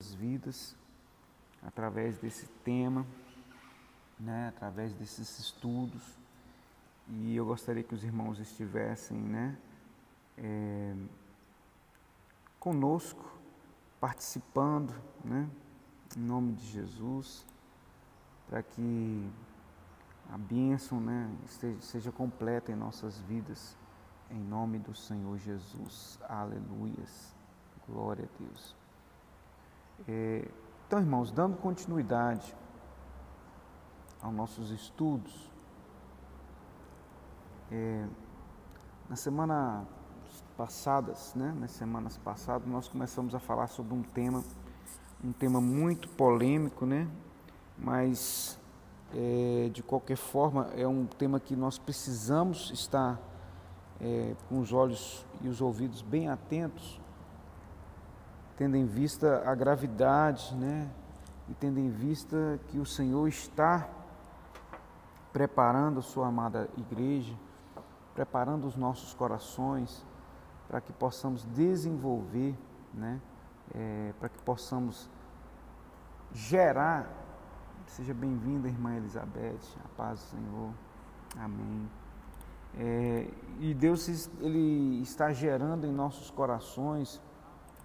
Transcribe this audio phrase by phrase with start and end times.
[0.00, 0.76] vidas
[1.60, 3.04] através desse tema,
[4.18, 6.02] né, através desses estudos.
[7.08, 9.58] E eu gostaria que os irmãos estivessem, né,
[10.36, 10.94] é,
[12.60, 13.24] conosco,
[14.00, 15.50] participando, né,
[16.16, 17.44] em nome de Jesus,
[18.48, 19.28] para que
[20.30, 23.76] a bênção, né, esteja, seja completa em nossas vidas,
[24.30, 26.20] em nome do Senhor Jesus.
[26.28, 27.34] Aleluias.
[27.88, 28.76] Glória a Deus.
[30.06, 30.48] É,
[30.86, 32.54] então, irmãos, dando continuidade
[34.22, 35.50] aos nossos estudos,
[37.70, 38.06] é,
[39.08, 39.86] na semana
[40.56, 44.42] passadas, né, nas semanas passadas, nós começamos a falar sobre um tema,
[45.22, 47.08] um tema muito polêmico, né,
[47.76, 48.58] mas
[49.14, 53.20] é, de qualquer forma é um tema que nós precisamos estar
[54.00, 57.00] é, com os olhos e os ouvidos bem atentos,
[58.58, 60.90] tendo em vista a gravidade, né?
[61.48, 63.88] E tendo em vista que o Senhor está
[65.32, 67.34] preparando a sua amada igreja,
[68.14, 70.04] preparando os nossos corações
[70.66, 72.58] para que possamos desenvolver,
[72.92, 73.20] né?
[73.72, 75.08] É, para que possamos
[76.32, 77.08] gerar.
[77.86, 80.74] Seja bem-vinda, irmã Elizabeth, a paz do Senhor.
[81.38, 81.88] Amém.
[82.76, 87.20] É, e Deus ele está gerando em nossos corações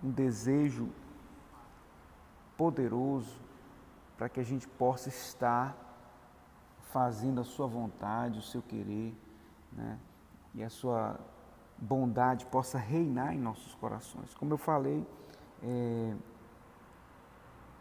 [0.03, 0.89] um desejo
[2.57, 3.39] poderoso
[4.17, 5.75] para que a gente possa estar
[6.91, 9.15] fazendo a sua vontade, o seu querer,
[9.71, 9.99] né?
[10.53, 11.19] e a sua
[11.77, 14.33] bondade possa reinar em nossos corações.
[14.35, 15.05] Como eu falei
[15.63, 16.15] é,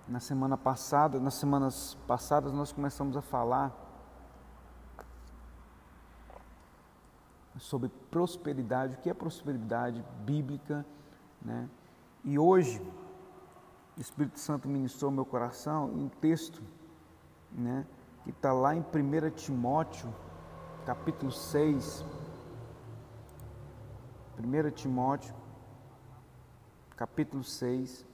[0.09, 3.73] na semana passada, nas semanas passadas nós começamos a falar
[7.59, 10.87] sobre prosperidade, o que é prosperidade bíblica,
[11.41, 11.69] né?
[12.25, 12.81] E hoje,
[13.97, 16.63] o Espírito Santo ministrou meu coração em um texto,
[17.51, 17.85] né,
[18.23, 20.15] que está lá em 1 Timóteo,
[20.87, 22.05] capítulo 6.
[24.39, 25.35] 1 Timóteo,
[26.97, 28.07] capítulo 6,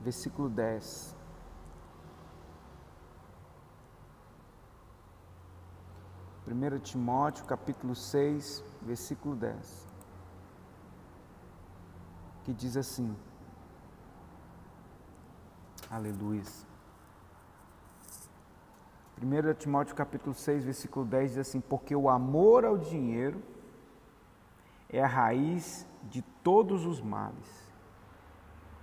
[0.00, 1.16] versículo 10.
[6.44, 9.95] Primeiro Timóteo, capítulo 6, versículo 10
[12.46, 13.12] que diz assim:
[15.90, 16.44] Aleluia.
[19.20, 23.42] 1 Timóteo capítulo 6, versículo 10 diz assim: Porque o amor ao dinheiro
[24.88, 27.66] é a raiz de todos os males.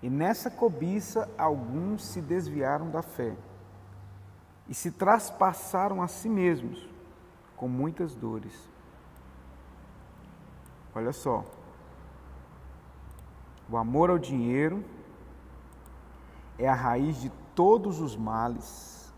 [0.01, 3.34] E nessa cobiça alguns se desviaram da fé
[4.68, 6.90] e se traspassaram a si mesmos
[7.56, 8.69] com muitas dores.
[10.94, 11.45] Olha só,
[13.69, 14.84] o amor ao dinheiro
[16.57, 19.13] é a raiz de todos os males.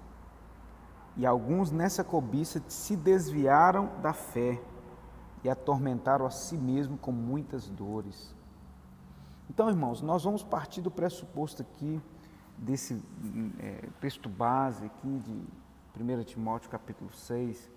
[1.17, 4.61] E alguns nessa cobiça se desviaram da fé
[5.44, 8.35] e atormentaram a si mesmo com muitas dores.
[9.50, 12.01] Então, irmãos, nós vamos partir do pressuposto aqui,
[12.57, 13.01] desse
[13.59, 17.72] é, texto base aqui de 1 Timóteo capítulo 6,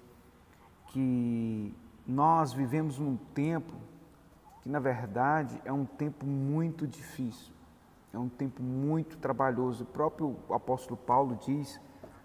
[0.86, 1.74] que
[2.06, 3.74] nós vivemos num tempo
[4.62, 7.52] que na verdade é um tempo muito difícil,
[8.12, 9.84] é um tempo muito trabalhoso.
[9.84, 11.80] O próprio apóstolo Paulo diz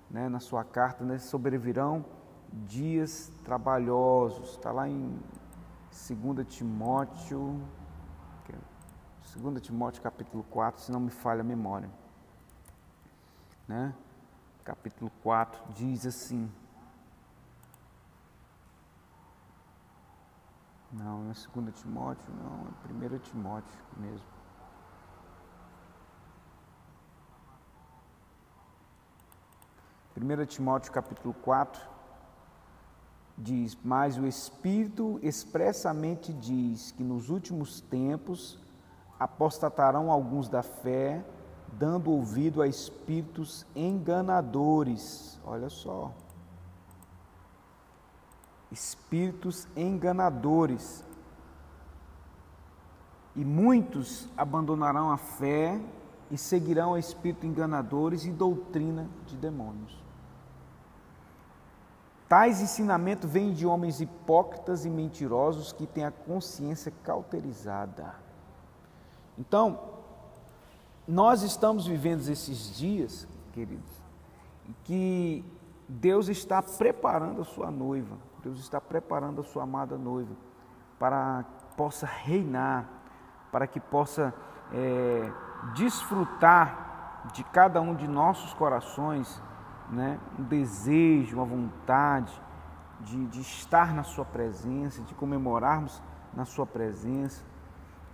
[0.09, 2.05] né, na sua carta, né, sobrevirão
[2.51, 4.51] dias trabalhosos.
[4.51, 5.19] Está lá em
[5.91, 7.61] 2 Timóteo,
[9.35, 11.89] 2 Timóteo capítulo 4, se não me falha a memória.
[13.67, 13.93] Né?
[14.63, 16.51] Capítulo 4 diz assim,
[20.93, 24.27] Não, não é 2 Timóteo, não, é 1 Timóteo mesmo.
[30.13, 31.81] Primeiro Timóteo capítulo 4
[33.35, 38.59] diz: Mas o Espírito expressamente diz que nos últimos tempos
[39.19, 41.25] apostatarão alguns da fé,
[41.71, 45.39] dando ouvido a espíritos enganadores.
[45.43, 46.11] Olha só
[48.73, 51.05] espíritos enganadores.
[53.35, 55.79] E muitos abandonarão a fé
[56.29, 60.01] e seguirão a espíritos enganadores e doutrina de demônios.
[62.27, 68.15] Tais ensinamentos vêm de homens hipócritas e mentirosos que têm a consciência cauterizada.
[69.37, 69.79] Então,
[71.07, 73.91] nós estamos vivendo esses dias, queridos,
[74.83, 75.45] que
[75.87, 80.35] Deus está preparando a sua noiva Deus está preparando a sua amada noiva
[80.99, 82.87] para que possa reinar,
[83.51, 84.33] para que possa
[84.71, 85.31] é,
[85.75, 89.41] desfrutar de cada um de nossos corações
[89.89, 92.33] né, um desejo, uma vontade
[92.99, 96.01] de, de estar na Sua presença, de comemorarmos
[96.33, 97.43] na Sua presença.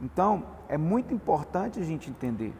[0.01, 2.55] Então, é muito importante a gente entender.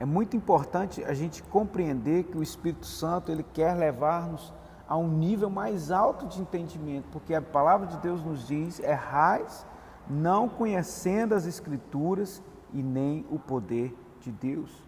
[0.00, 4.54] É muito importante a gente compreender que o Espírito Santo ele quer levar-nos
[4.88, 9.66] a um nível mais alto de entendimento, porque a palavra de Deus nos diz: errais,
[10.08, 12.42] não conhecendo as Escrituras
[12.72, 14.82] e nem o poder de Deus.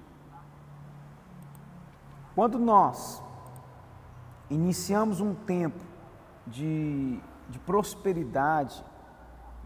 [2.34, 3.22] Quando nós
[4.48, 5.84] iniciamos um tempo
[6.46, 8.84] de, de prosperidade,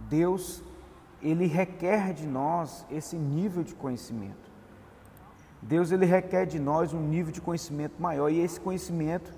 [0.09, 0.63] Deus
[1.23, 4.53] ele requer de nós esse nível de conhecimento.
[5.63, 9.33] Deus ele requer de nós um nível de conhecimento maior e esse conhecimento,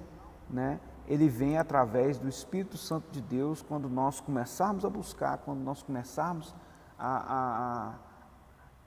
[0.48, 5.60] né, ele vem através do Espírito Santo de Deus quando nós começarmos a buscar, quando
[5.60, 6.54] nós começarmos
[6.98, 7.94] a, a,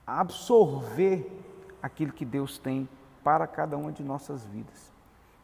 [0.05, 1.31] a absorver
[1.81, 2.89] aquilo que Deus tem
[3.23, 4.91] para cada uma de nossas vidas.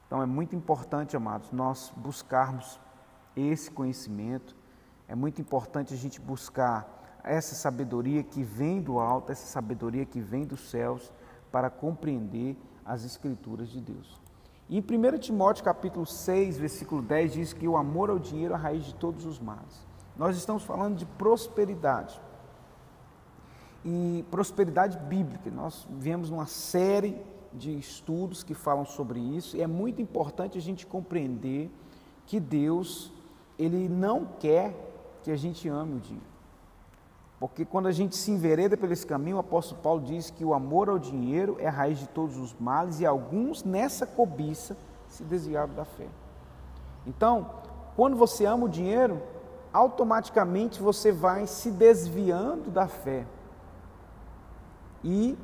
[0.07, 2.79] Então é muito importante, amados, nós buscarmos
[3.35, 4.55] esse conhecimento,
[5.07, 10.19] é muito importante a gente buscar essa sabedoria que vem do alto, essa sabedoria que
[10.19, 11.11] vem dos céus,
[11.51, 14.21] para compreender as Escrituras de Deus.
[14.67, 18.57] E em 1 Timóteo capítulo 6, versículo 10, diz que o amor ao dinheiro é
[18.57, 19.85] a raiz de todos os males.
[20.17, 22.19] Nós estamos falando de prosperidade.
[23.83, 25.51] E prosperidade bíblica.
[25.51, 27.21] Nós vemos uma série
[27.53, 31.71] de estudos que falam sobre isso, e é muito importante a gente compreender
[32.25, 33.13] que Deus,
[33.57, 34.73] ele não quer
[35.23, 36.34] que a gente ame o dinheiro.
[37.47, 40.53] Porque quando a gente se envereda por esse caminho, o apóstolo Paulo diz que o
[40.53, 44.75] amor ao dinheiro é a raiz de todos os males e alguns nessa cobiça
[45.07, 46.07] se desviaram da fé.
[47.05, 47.51] Então,
[47.95, 49.21] quando você ama o dinheiro,
[49.71, 53.27] automaticamente você vai se desviando da fé.
[55.03, 55.37] E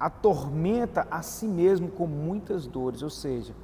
[0.00, 3.54] atormenta a si mesmo com muitas dores, ou seja,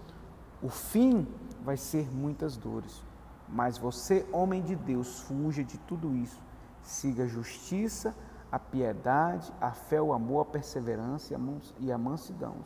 [0.63, 1.27] o fim
[1.65, 3.03] vai ser muitas dores.
[3.49, 6.50] Mas você, homem de Deus, fuja de tudo isso
[6.83, 8.15] Siga a justiça,
[8.51, 11.35] a piedade, a fé, o amor, a perseverança
[11.79, 12.57] e a mansidão.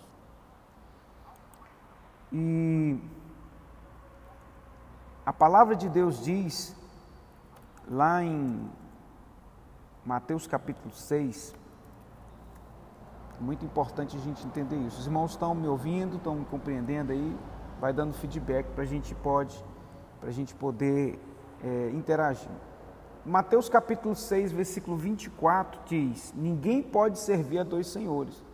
[2.33, 2.99] E
[5.25, 6.75] a palavra de Deus diz,
[7.89, 8.71] lá em
[10.05, 11.55] Mateus capítulo 6,
[13.41, 15.01] muito importante a gente entender isso.
[15.01, 17.37] Os irmãos estão me ouvindo, estão me compreendendo aí,
[17.81, 19.63] vai dando feedback para a gente pode,
[20.21, 21.19] para a gente poder
[21.63, 22.51] é, interagir.
[23.25, 28.45] Mateus capítulo 6, versículo 24 diz: Ninguém pode servir a dois senhores,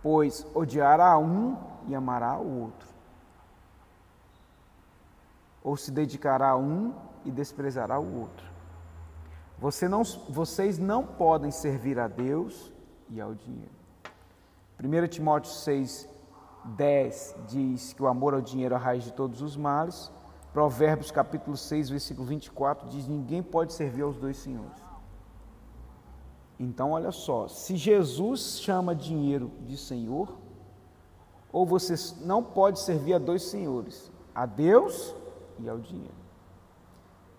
[0.00, 1.56] pois odiará um
[1.88, 2.88] e amará o outro,
[5.64, 6.94] ou se dedicará a um
[7.24, 8.46] e desprezará o outro.
[9.58, 12.72] Você não, vocês não podem servir a Deus
[13.10, 13.80] e ao dinheiro.
[14.82, 16.08] 1 Timóteo 6,
[16.64, 20.10] 10 diz que o amor ao dinheiro é a raiz de todos os males.
[20.52, 24.82] Provérbios capítulo 6, versículo 24 diz: Ninguém pode servir aos dois senhores.
[26.58, 30.36] Então, olha só, se Jesus chama dinheiro de Senhor,
[31.52, 31.94] ou você
[32.24, 35.14] não pode servir a dois senhores, a Deus
[35.58, 36.20] e ao dinheiro.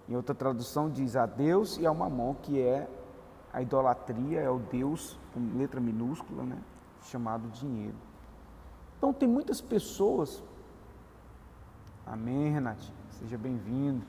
[0.09, 2.87] Em outra tradução diz a Deus e ao mamão, que é
[3.53, 6.57] a idolatria, é o Deus com letra minúscula, né,
[7.03, 7.95] chamado dinheiro.
[8.97, 10.43] Então tem muitas pessoas,
[12.05, 14.03] amém, Renatinho, Seja bem-vindo.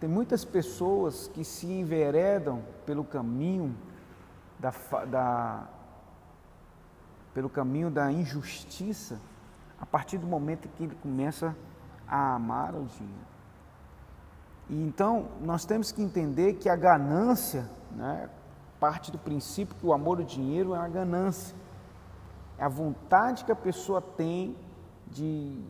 [0.00, 3.76] Tem muitas pessoas que se enveredam pelo caminho
[4.58, 4.72] da,
[5.04, 5.68] da,
[7.34, 9.20] pelo caminho da injustiça
[9.78, 11.54] a partir do momento que ele começa
[12.08, 13.26] a amar o dinheiro.
[14.70, 18.30] E então nós temos que entender que a ganância, né,
[18.80, 21.54] parte do princípio que o amor ao dinheiro é a ganância,
[22.56, 24.56] é a vontade que a pessoa tem
[25.06, 25.62] de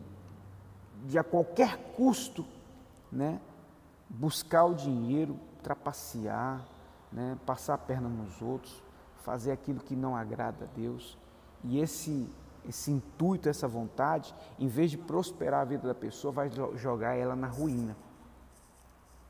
[1.05, 2.45] de a qualquer custo,
[3.11, 3.39] né,
[4.09, 6.65] buscar o dinheiro, trapacear,
[7.11, 8.83] né, passar a perna nos outros,
[9.23, 11.17] fazer aquilo que não agrada a Deus.
[11.63, 12.29] E esse
[12.67, 17.35] esse intuito, essa vontade, em vez de prosperar a vida da pessoa, vai jogar ela
[17.35, 17.95] na ruína.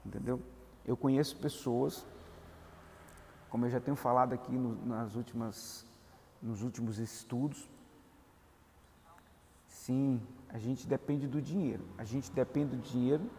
[0.06, 0.42] Entendeu?
[0.86, 2.06] Eu conheço pessoas,
[3.50, 5.86] como eu já tenho falado aqui no, nas últimas,
[6.42, 7.68] nos últimos estudos,
[9.68, 10.22] sim,
[10.56, 11.84] a gente depende do dinheiro.
[11.98, 13.30] A gente depende do dinheiro,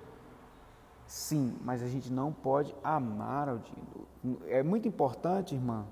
[1.07, 4.07] sim, mas a gente não pode amar ao dinheiro.
[4.47, 5.87] É muito importante, irmã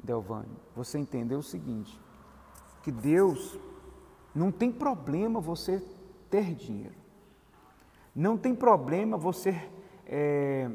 [0.00, 2.00] Delvane, você entender o seguinte:
[2.84, 3.58] que Deus
[4.32, 5.84] não tem problema você
[6.30, 6.94] ter dinheiro.
[8.14, 9.60] Não tem problema você
[10.06, 10.70] é,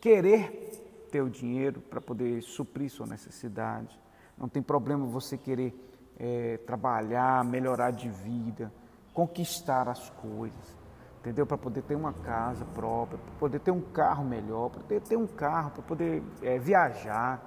[0.00, 3.96] querer ter o dinheiro para poder suprir sua necessidade.
[4.36, 5.72] Não tem problema você querer
[6.18, 8.72] é, trabalhar, melhorar de vida,
[9.14, 10.76] conquistar as coisas,
[11.20, 11.46] entendeu?
[11.46, 15.16] Para poder ter uma casa própria, para poder ter um carro melhor, para poder ter
[15.16, 17.42] um carro, para poder é, viajar.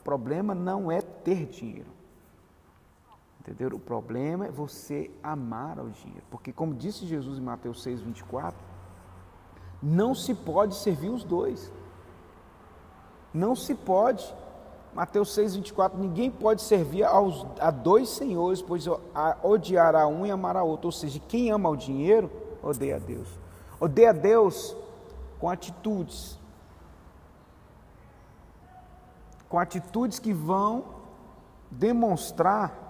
[0.00, 1.90] O problema não é ter dinheiro.
[3.40, 3.70] Entendeu?
[3.76, 6.24] O problema é você amar ao dinheiro.
[6.30, 8.56] Porque, como disse Jesus em Mateus 6, 24,
[9.82, 11.72] não se pode servir os dois.
[13.34, 14.32] Não se pode.
[14.94, 18.84] Mateus 6, 24, ninguém pode servir aos, a dois senhores, pois
[19.42, 20.88] odiará um e amará outro.
[20.88, 22.30] Ou seja, quem ama o dinheiro,
[22.62, 23.28] odeia a Deus.
[23.80, 24.76] Odeia a Deus
[25.40, 26.38] com atitudes.
[29.48, 30.84] Com atitudes que vão
[31.70, 32.82] demonstrar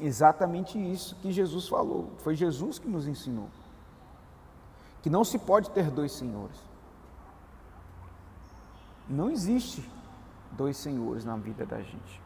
[0.00, 2.10] exatamente isso que Jesus falou.
[2.18, 3.48] Foi Jesus que nos ensinou.
[5.02, 6.56] Que não se pode ter dois senhores.
[9.08, 9.88] Não existe
[10.52, 12.20] dois senhores na vida da gente.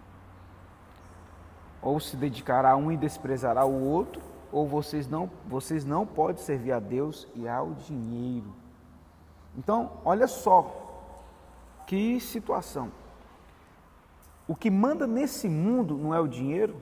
[1.80, 6.42] Ou se dedicará a um e desprezará o outro, ou vocês não, vocês não podem
[6.42, 8.52] servir a Deus e ao dinheiro.
[9.56, 10.84] Então, olha só
[11.86, 12.90] que situação.
[14.48, 16.76] O que manda nesse mundo não é o dinheiro.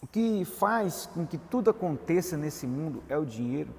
[0.00, 3.70] O que faz com que tudo aconteça nesse mundo é o dinheiro.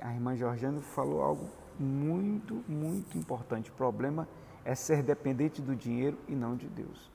[0.00, 3.70] A irmã Georgiana falou algo muito, muito importante.
[3.70, 4.28] O problema
[4.64, 7.10] é ser dependente do dinheiro e não de Deus.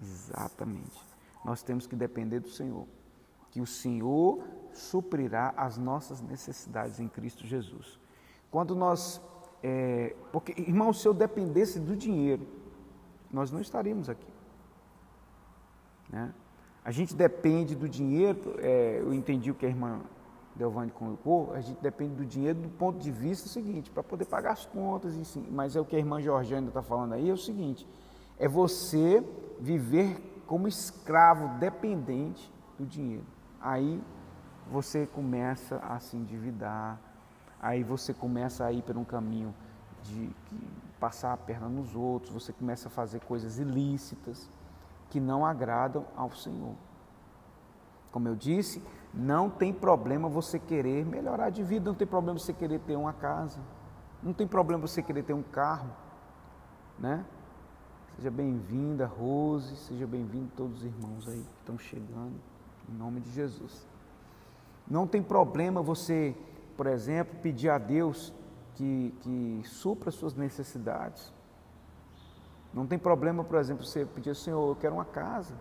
[0.00, 1.00] Exatamente.
[1.44, 2.86] Nós temos que depender do Senhor.
[3.50, 4.42] Que o Senhor
[4.72, 7.98] suprirá as nossas necessidades em Cristo Jesus.
[8.50, 9.20] Quando nós.
[9.62, 12.46] É, porque, irmão, se eu dependesse do dinheiro,
[13.32, 14.26] nós não estaríamos aqui.
[16.10, 16.32] Né?
[16.84, 20.02] A gente depende do dinheiro, é, eu entendi o que a irmã
[20.54, 24.52] Delvane colocou, a gente depende do dinheiro do ponto de vista seguinte, para poder pagar
[24.52, 27.32] as contas, e sim, mas é o que a irmã Georgiana está falando aí, é
[27.32, 27.86] o seguinte,
[28.38, 29.22] é você
[29.58, 33.26] viver como escravo dependente do dinheiro.
[33.60, 34.00] Aí
[34.70, 37.00] você começa a se endividar,
[37.60, 39.54] aí você começa a ir por um caminho
[40.02, 40.30] de
[41.00, 44.48] passar a perna nos outros, você começa a fazer coisas ilícitas
[45.10, 46.74] que não agradam ao Senhor.
[48.12, 48.82] Como eu disse,
[49.16, 53.12] não tem problema você querer melhorar de vida, não tem problema você querer ter uma
[53.12, 53.60] casa,
[54.22, 55.88] não tem problema você querer ter um carro,
[56.98, 57.24] né?
[58.16, 62.34] Seja bem-vinda, Rose, seja bem-vindo todos os irmãos aí que estão chegando,
[62.88, 63.86] em nome de Jesus.
[64.86, 66.36] Não tem problema você,
[66.76, 68.32] por exemplo, pedir a Deus
[68.74, 71.32] que, que supra suas necessidades.
[72.72, 75.54] Não tem problema, por exemplo, você pedir, Senhor, eu quero uma casa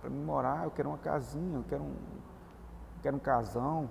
[0.00, 1.94] para me morar, eu quero uma casinha, eu quero um,
[3.02, 3.90] quero um casão,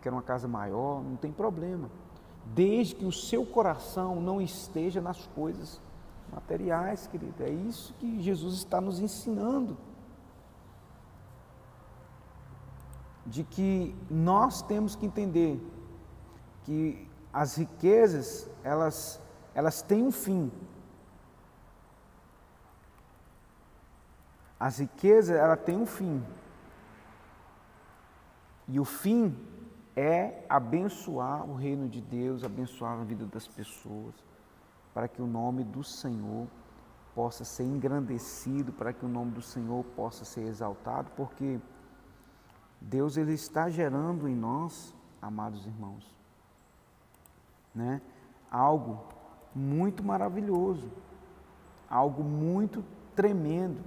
[0.00, 1.90] quero uma casa maior, não tem problema.
[2.46, 5.80] Desde que o seu coração não esteja nas coisas
[6.32, 7.42] materiais, querido.
[7.42, 9.76] É isso que Jesus está nos ensinando.
[13.26, 15.60] De que nós temos que entender
[16.64, 19.20] que as riquezas, elas,
[19.54, 20.52] elas têm um fim.
[24.60, 26.22] As riquezas, ela tem um fim.
[28.66, 29.36] E o fim
[29.96, 34.14] é abençoar o reino de Deus, abençoar a vida das pessoas,
[34.92, 36.46] para que o nome do Senhor
[37.14, 41.60] possa ser engrandecido, para que o nome do Senhor possa ser exaltado, porque
[42.80, 46.12] Deus ele está gerando em nós, amados irmãos,
[47.74, 48.00] né?
[48.50, 49.04] Algo
[49.54, 50.90] muito maravilhoso,
[51.88, 53.80] algo muito tremendo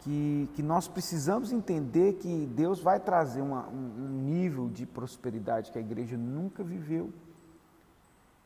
[0.00, 5.70] que, que nós precisamos entender que Deus vai trazer uma, um, um nível de prosperidade
[5.70, 7.12] que a igreja nunca viveu.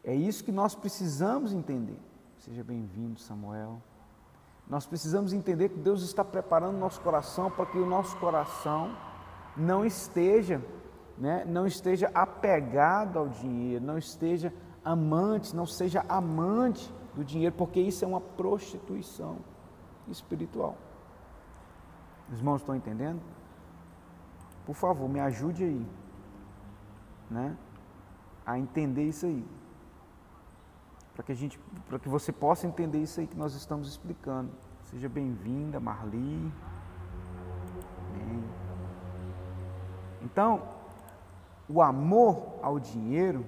[0.02, 1.98] É isso que nós precisamos entender.
[2.38, 3.80] Seja bem-vindo, Samuel.
[4.68, 8.96] Nós precisamos entender que Deus está preparando nosso coração para que o nosso coração
[9.56, 10.60] não esteja,
[11.16, 14.52] né, não esteja apegado ao dinheiro, não esteja
[14.84, 19.38] amante, não seja amante do dinheiro, porque isso é uma prostituição
[20.08, 20.76] espiritual.
[22.34, 23.22] Os irmãos estão entendendo?
[24.66, 25.86] Por favor, me ajude aí,
[27.30, 27.56] né?
[28.44, 29.46] A entender isso aí.
[31.14, 34.50] Para que a gente, para que você possa entender isso aí que nós estamos explicando.
[34.82, 36.52] Seja bem-vinda, Marli.
[38.10, 38.44] Amém.
[40.22, 40.60] Então,
[41.68, 43.46] o amor ao dinheiro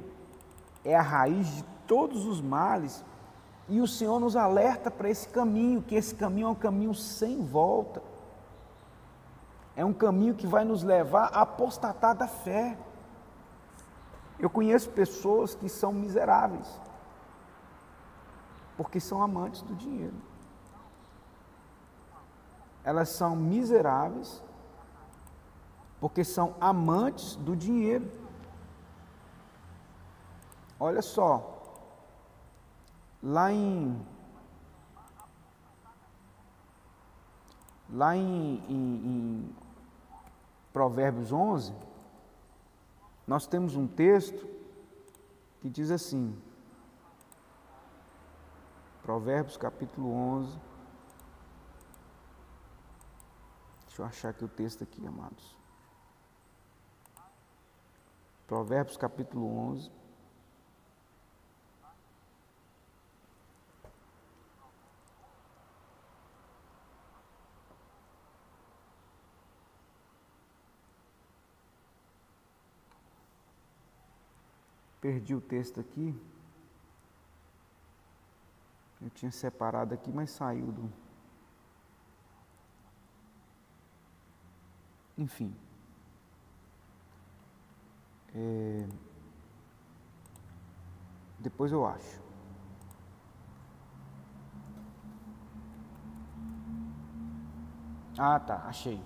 [0.85, 3.05] é a raiz de todos os males
[3.69, 7.45] e o Senhor nos alerta para esse caminho, que esse caminho é um caminho sem
[7.45, 8.01] volta
[9.77, 12.79] é um caminho que vai nos levar a apostatar da fé.
[14.39, 16.81] Eu conheço pessoas que são miseráveis,
[18.77, 20.17] porque são amantes do dinheiro.
[22.83, 24.43] Elas são miseráveis,
[26.01, 28.11] porque são amantes do dinheiro.
[30.81, 31.61] Olha só,
[33.23, 34.01] lá em
[37.91, 39.57] lá em, em, em
[40.77, 41.75] Provérbios 11,
[43.27, 44.47] nós temos um texto
[45.63, 46.39] que diz assim,
[49.03, 50.61] Provérbios capítulo 11,
[53.87, 55.57] deixa eu achar aqui o texto aqui, amados.
[58.47, 59.91] Provérbios capítulo 11,
[75.07, 76.13] Perdi o texto aqui.
[79.01, 80.93] Eu tinha separado aqui, mas saiu do.
[85.17, 85.55] Enfim.
[88.35, 88.89] É...
[91.39, 92.21] Depois eu acho.
[98.19, 99.01] Ah, tá, achei.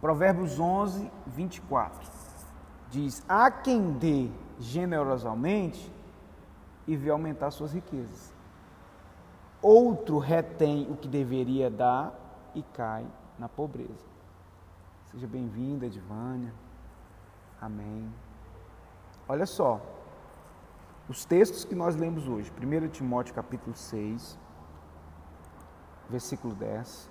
[0.00, 2.08] Provérbios 11, 24.
[2.90, 5.92] Diz: Há quem dê generosamente
[6.86, 8.32] e vê aumentar suas riquezas.
[9.60, 12.12] Outro retém o que deveria dar
[12.54, 13.06] e cai
[13.38, 14.06] na pobreza.
[15.06, 16.52] Seja bem-vinda, Edvânia.
[17.60, 18.12] Amém.
[19.26, 19.80] Olha só,
[21.08, 24.38] os textos que nós lemos hoje, 1 Timóteo capítulo 6,
[26.10, 27.10] versículo 10,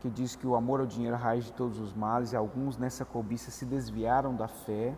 [0.00, 2.36] que diz que o amor ao dinheiro é a raiz de todos os males e
[2.36, 4.94] alguns nessa cobiça se desviaram da fé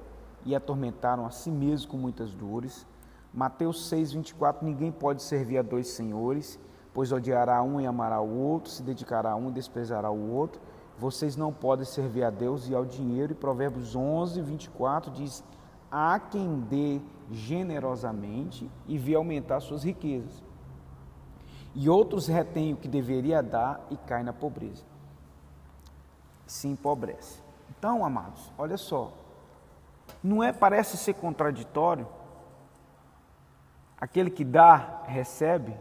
[0.46, 2.86] e atormentaram a si mesmos com muitas dores.
[3.34, 6.58] Mateus 6, 24: Ninguém pode servir a dois senhores,
[6.94, 10.60] pois odiará um e amará o outro, se dedicará a um e desprezará o outro.
[10.98, 13.32] Vocês não podem servir a Deus e ao dinheiro.
[13.32, 15.44] E Provérbios 11, 24 diz:
[15.90, 20.42] Há quem dê generosamente e vê aumentar suas riquezas.
[21.74, 24.84] E outros retêm o que deveria dar e cai na pobreza.
[26.46, 27.42] Se empobrece.
[27.68, 29.12] Então, amados, olha só,
[30.22, 32.06] não é, parece ser contraditório?
[33.98, 35.76] Aquele que dá, recebe.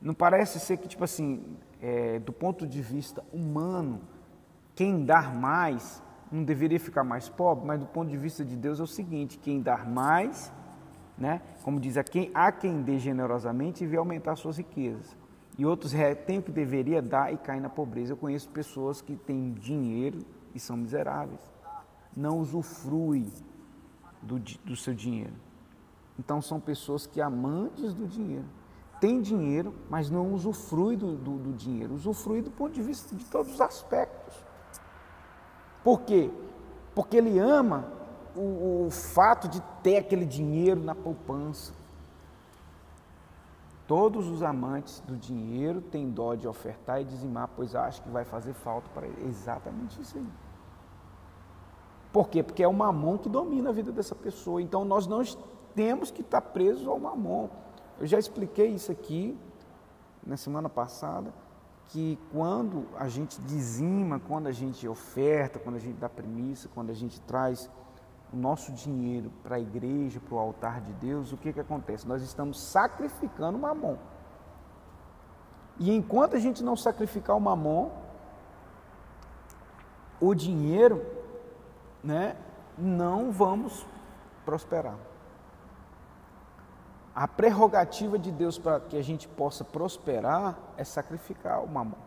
[0.00, 4.00] Não parece ser que, tipo assim, é, do ponto de vista humano,
[4.74, 8.80] quem dar mais não deveria ficar mais pobre, mas do ponto de vista de Deus
[8.80, 10.52] é o seguinte: quem dar mais,
[11.18, 15.16] né, como diz, a quem, há quem dê generosamente e vê aumentar suas riquezas.
[15.58, 15.92] E outros
[16.24, 18.12] têm o que deveria dar e caem na pobreza.
[18.12, 20.20] Eu conheço pessoas que têm dinheiro
[20.54, 21.40] e são miseráveis
[22.16, 23.32] não usufrui
[24.22, 25.34] do, do seu dinheiro.
[26.18, 28.46] Então são pessoas que amantes do dinheiro.
[29.00, 31.94] Tem dinheiro, mas não usufrui do, do, do dinheiro.
[31.94, 34.34] Usufrui do ponto de vista de todos os aspectos.
[35.82, 36.30] Por quê?
[36.94, 37.90] Porque ele ama
[38.36, 41.72] o, o fato de ter aquele dinheiro na poupança.
[43.86, 48.24] Todos os amantes do dinheiro têm dó de ofertar e dizimar, pois acham que vai
[48.24, 49.26] fazer falta para ele.
[49.26, 50.26] Exatamente isso aí.
[52.12, 52.42] Por quê?
[52.42, 54.60] Porque é o mamon que domina a vida dessa pessoa.
[54.60, 55.22] Então nós não
[55.74, 57.48] temos que estar presos ao mamon.
[57.98, 59.38] Eu já expliquei isso aqui
[60.26, 61.32] na semana passada,
[61.88, 66.90] que quando a gente dizima, quando a gente oferta, quando a gente dá premissa, quando
[66.90, 67.70] a gente traz
[68.32, 72.06] o nosso dinheiro para a igreja, para o altar de Deus, o que, que acontece?
[72.06, 73.96] Nós estamos sacrificando o mamon.
[75.78, 77.90] E enquanto a gente não sacrificar o mamon,
[80.20, 81.04] o dinheiro
[82.02, 82.36] né,
[82.76, 83.86] não vamos
[84.44, 84.96] prosperar.
[87.14, 91.98] A prerrogativa de Deus para que a gente possa prosperar é sacrificar o mamão.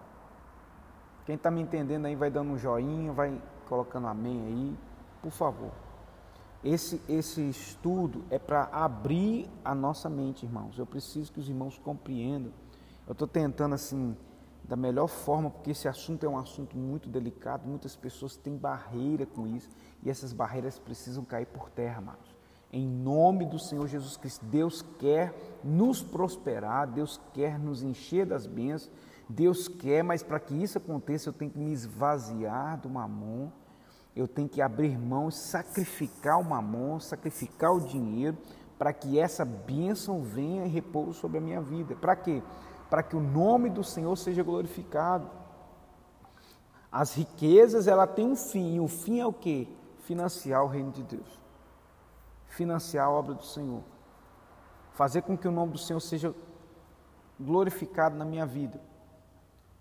[1.26, 4.78] Quem está me entendendo aí vai dando um joinha, vai colocando amém aí,
[5.22, 5.72] por favor.
[6.64, 10.78] Esse, esse estudo é para abrir a nossa mente, irmãos.
[10.78, 12.52] Eu preciso que os irmãos compreendam.
[13.06, 14.16] Eu estou tentando assim
[14.64, 19.26] da melhor forma, porque esse assunto é um assunto muito delicado, muitas pessoas têm barreira
[19.26, 19.70] com isso,
[20.02, 22.34] e essas barreiras precisam cair por terra, amados.
[22.72, 28.48] Em nome do Senhor Jesus Cristo, Deus quer nos prosperar, Deus quer nos encher das
[28.48, 28.90] bênçãos,
[29.30, 33.50] Deus quer, mas para que isso aconteça, eu tenho que me esvaziar do mamon,
[34.16, 38.38] eu tenho que abrir mão, sacrificar o mamon, sacrificar o dinheiro,
[38.78, 41.96] para que essa bênção venha e repouse sobre a minha vida.
[41.96, 42.42] Para quê?
[42.42, 45.28] para que o nome do Senhor seja glorificado.
[46.92, 49.68] As riquezas, ela tem um fim, e o fim é o quê?
[50.00, 51.42] Financiar o reino de Deus.
[52.50, 53.82] financiar a obra do Senhor.
[54.92, 56.36] Fazer com que o nome do Senhor seja
[57.40, 58.80] glorificado na minha vida.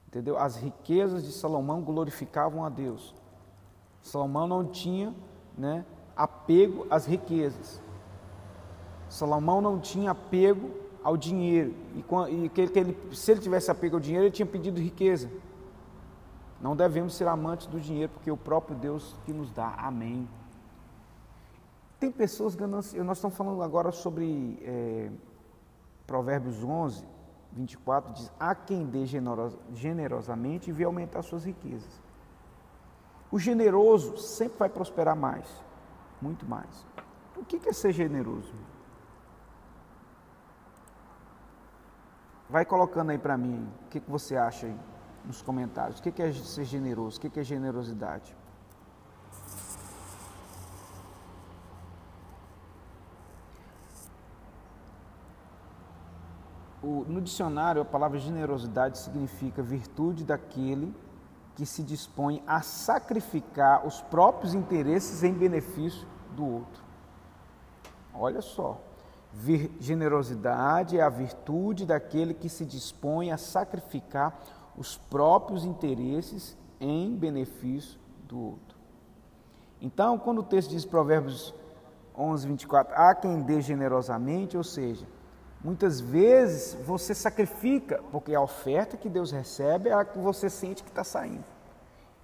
[0.07, 0.39] Entendeu?
[0.39, 3.15] As riquezas de Salomão glorificavam a Deus.
[4.01, 5.15] Salomão não tinha
[5.57, 5.85] né,
[6.17, 7.79] apego às riquezas.
[9.09, 10.71] Salomão não tinha apego
[11.03, 11.75] ao dinheiro.
[11.95, 15.31] E, que, ele, se ele tivesse apego ao dinheiro, ele tinha pedido riqueza.
[16.61, 19.75] Não devemos ser amantes do dinheiro, porque é o próprio Deus que nos dá.
[19.79, 20.29] Amém.
[21.99, 23.07] Tem pessoas gananciosas.
[23.07, 25.11] Nós estamos falando agora sobre é,
[26.07, 27.05] Provérbios 11,
[27.53, 32.01] 24, diz: Há quem dê generosamente e vê aumentar suas riquezas.
[33.31, 35.47] O generoso sempre vai prosperar mais,
[36.21, 36.87] muito mais.
[37.37, 38.53] O que é ser generoso?
[42.53, 44.79] Vai colocando aí para mim, o que, que você acha aí
[45.25, 45.99] nos comentários.
[45.99, 47.17] O que é ser generoso?
[47.17, 48.37] O que é generosidade?
[56.83, 60.95] O, no dicionário, a palavra generosidade significa virtude daquele
[61.57, 66.85] que se dispõe a sacrificar os próprios interesses em benefício do outro.
[68.13, 68.79] Olha só,
[69.33, 74.39] Vir, generosidade é a virtude daquele que se dispõe a sacrificar
[74.77, 78.77] os próprios interesses em benefício do outro.
[79.81, 81.55] Então, quando o texto diz Provérbios
[82.17, 85.07] 11, 24, há quem dê generosamente, ou seja,
[85.63, 90.83] muitas vezes você sacrifica, porque a oferta que Deus recebe é a que você sente
[90.83, 91.45] que está saindo.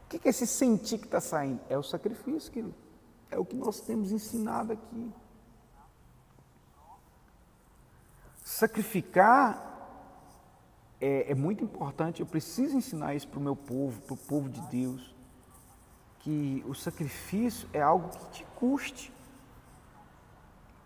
[0.05, 1.61] O que é esse sentir que está saindo?
[1.69, 2.75] É o sacrifício, querido.
[3.31, 5.13] É o que nós temos ensinado aqui.
[8.49, 9.63] Sacrificar
[10.99, 14.49] é, é muito importante, eu preciso ensinar isso para o meu povo, para o povo
[14.49, 15.15] de Deus,
[16.21, 19.13] que o sacrifício é algo que te custe.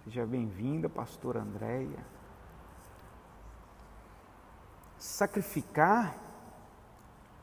[0.03, 2.05] Seja bem-vinda, pastora Andréia.
[4.99, 6.17] Sacrificar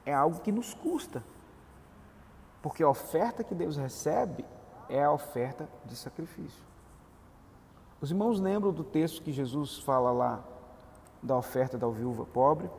[0.05, 1.23] é algo que nos custa,
[2.61, 4.43] porque a oferta que Deus recebe
[4.89, 6.68] é a oferta de sacrifício.
[8.01, 10.41] Os irmãos lembram do texto que Jesus fala lá
[11.21, 12.69] da oferta da viúva pobre?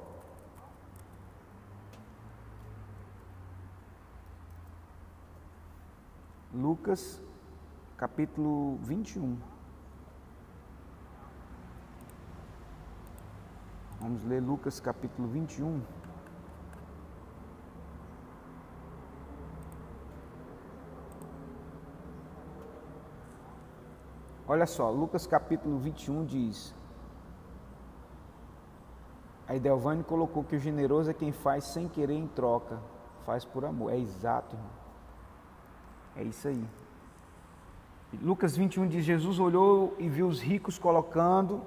[6.55, 7.21] Lucas,
[7.99, 9.37] capítulo 21.
[14.01, 15.83] Vamos ler Lucas, capítulo 21.
[24.53, 26.75] Olha só, Lucas capítulo 21 diz:
[29.47, 32.81] Aí Delvane colocou que o generoso é quem faz sem querer em troca,
[33.25, 33.93] faz por amor.
[33.93, 34.73] É exato, irmão.
[36.17, 36.69] É isso aí.
[38.21, 41.63] Lucas 21 diz: Jesus olhou e viu os ricos colocando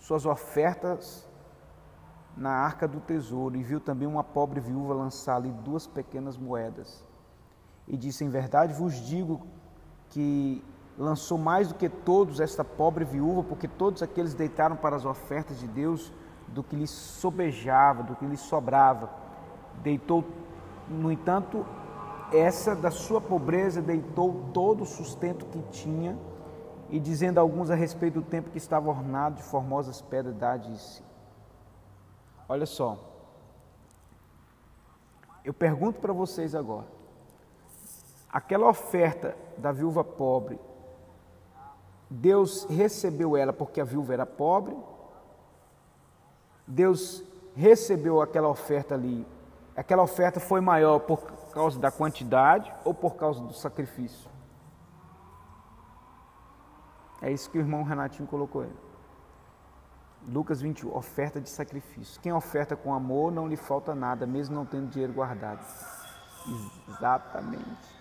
[0.00, 1.24] suas ofertas
[2.36, 7.04] na arca do tesouro e viu também uma pobre viúva lançar ali duas pequenas moedas.
[7.86, 9.46] E disse: Em verdade vos digo
[10.08, 10.64] que
[10.98, 15.58] lançou mais do que todos esta pobre viúva, porque todos aqueles deitaram para as ofertas
[15.58, 16.12] de Deus
[16.48, 19.10] do que lhes sobejava, do que lhes sobrava.
[19.82, 20.24] Deitou,
[20.88, 21.64] no entanto,
[22.32, 26.16] essa da sua pobreza deitou todo o sustento que tinha,
[26.90, 31.02] e dizendo a alguns a respeito do tempo que estava ornado de formosas pedras, disse:
[32.46, 32.98] Olha só,
[35.42, 36.86] eu pergunto para vocês agora,
[38.30, 40.60] aquela oferta da viúva pobre
[42.12, 44.76] Deus recebeu ela porque a viúva era pobre.
[46.66, 47.24] Deus
[47.56, 49.26] recebeu aquela oferta ali.
[49.74, 51.22] Aquela oferta foi maior por
[51.52, 54.30] causa da quantidade ou por causa do sacrifício?
[57.22, 58.72] É isso que o irmão Renatinho colocou aí.
[60.28, 62.20] Lucas 21, oferta de sacrifício.
[62.20, 65.64] Quem oferta com amor não lhe falta nada, mesmo não tendo dinheiro guardado.
[66.88, 67.91] Exatamente.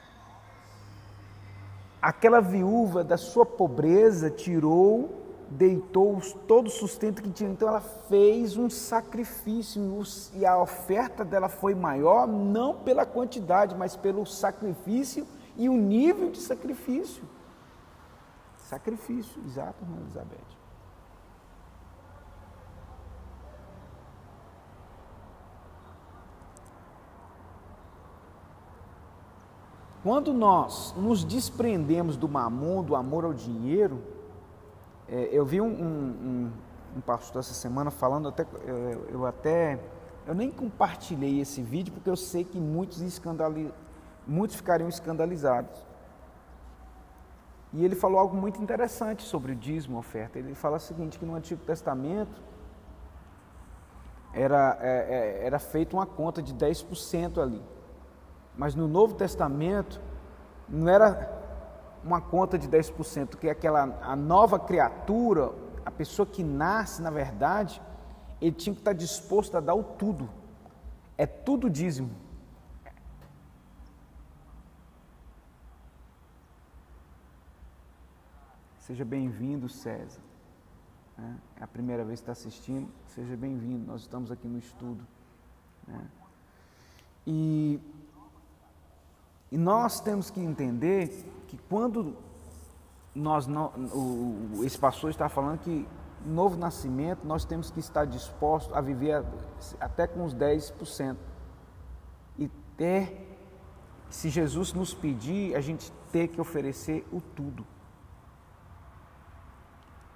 [2.01, 7.49] Aquela viúva da sua pobreza tirou, deitou todo o sustento que tinha.
[7.49, 9.81] Então ela fez um sacrifício
[10.33, 16.31] e a oferta dela foi maior não pela quantidade, mas pelo sacrifício e o nível
[16.31, 17.23] de sacrifício.
[18.57, 20.60] Sacrifício, exato, irmã Elizabeth.
[30.03, 34.01] Quando nós nos desprendemos do mamon, do amor ao dinheiro,
[35.07, 36.51] é, eu vi um, um,
[36.97, 39.79] um, pastor essa semana falando, até, eu, eu, até,
[40.25, 43.71] eu nem compartilhei esse vídeo porque eu sei que muitos, escandali,
[44.25, 45.85] muitos ficariam escandalizados.
[47.71, 50.39] E ele falou algo muito interessante sobre o dízimo oferta.
[50.39, 52.41] Ele fala o seguinte, que no Antigo Testamento
[54.33, 57.61] era, é, é era feita uma conta de 10% ali.
[58.55, 60.01] Mas no Novo Testamento
[60.67, 61.39] não era
[62.03, 65.51] uma conta de 10%, que é aquela a nova criatura,
[65.85, 67.81] a pessoa que nasce, na verdade,
[68.41, 70.29] ele tinha que estar disposto a dar o tudo.
[71.17, 72.11] É tudo dízimo.
[78.79, 80.19] Seja bem-vindo, César.
[81.17, 81.37] Né?
[81.59, 83.85] É a primeira vez que está assistindo, seja bem-vindo.
[83.85, 85.05] Nós estamos aqui no estudo.
[85.87, 86.09] Né?
[87.25, 87.79] E,
[89.51, 91.09] e nós temos que entender
[91.47, 92.15] que quando
[93.13, 93.45] nós
[93.93, 95.85] o, esse pastor está falando que
[96.25, 99.23] novo nascimento nós temos que estar dispostos a viver
[99.79, 101.17] até com os 10%.
[102.39, 103.37] E ter,
[104.09, 107.65] se Jesus nos pedir, a gente ter que oferecer o tudo.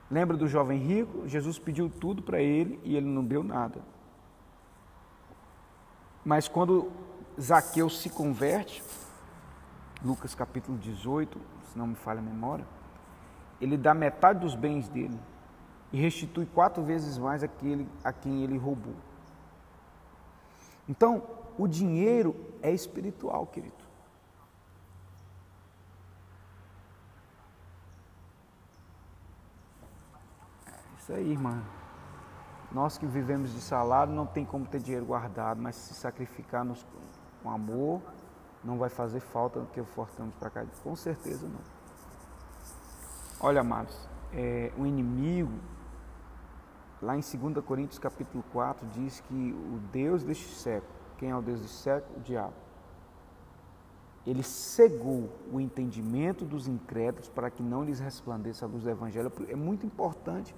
[0.10, 1.28] Lembra do jovem rico?
[1.28, 3.82] Jesus pediu tudo para ele e ele não deu nada.
[6.24, 6.92] Mas quando
[7.40, 8.82] Zaqueu se converte,
[10.06, 11.42] Lucas capítulo 18,
[11.72, 12.64] se não me falha a memória,
[13.60, 15.20] ele dá metade dos bens dele
[15.92, 18.94] e restitui quatro vezes mais aquele a quem ele roubou.
[20.88, 21.24] Então,
[21.58, 23.74] o dinheiro é espiritual, querido.
[31.00, 31.64] Isso aí, irmã.
[32.72, 36.86] Nós que vivemos de salário não tem como ter dinheiro guardado, mas se sacrificar nos,
[37.42, 38.02] com amor,
[38.66, 40.66] não vai fazer falta que forçamos para cá.
[40.84, 41.60] Com certeza não.
[43.40, 43.96] Olha, amados,
[44.34, 45.54] é, o inimigo,
[47.02, 51.42] lá em 2 Coríntios capítulo 4, diz que o Deus deste século, quem é o
[51.42, 52.18] Deus deste século?
[52.18, 52.54] O diabo.
[54.26, 59.32] Ele cegou o entendimento dos incrédulos para que não lhes resplandeça a luz do Evangelho.
[59.48, 60.56] É muito importante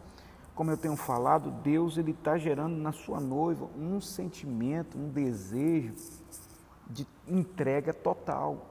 [0.57, 5.93] como eu tenho falado, Deus ele está gerando na sua noiva um sentimento, um desejo
[5.93, 6.46] de
[7.27, 8.65] entrega total.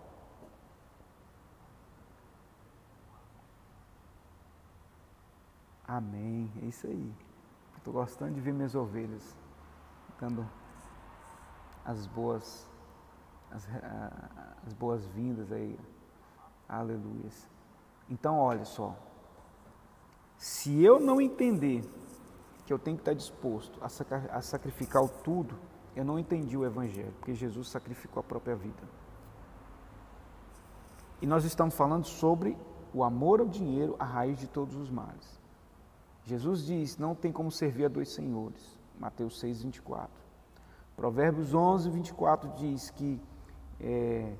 [5.86, 6.50] Amém.
[6.62, 7.12] É isso aí.
[7.76, 9.36] Estou gostando de ver minhas ovelhas
[10.18, 10.48] dando
[11.84, 12.66] as boas
[13.50, 13.66] as,
[14.66, 15.78] as boas-vindas aí.
[16.68, 17.30] Aleluia.
[18.10, 18.96] Então, olha só.
[20.36, 21.82] Se eu não entender
[22.66, 25.56] que eu tenho que estar disposto a sacrificar o tudo,
[25.96, 28.82] eu não entendi o Evangelho, porque Jesus sacrificou a própria vida.
[31.22, 32.54] E nós estamos falando sobre
[32.92, 35.40] o amor ao dinheiro, a raiz de todos os males.
[36.24, 38.78] Jesus diz: não tem como servir a dois senhores.
[39.00, 40.10] Mateus 6, 24.
[40.94, 43.20] Provérbios 11, 24 diz que
[43.80, 44.34] é,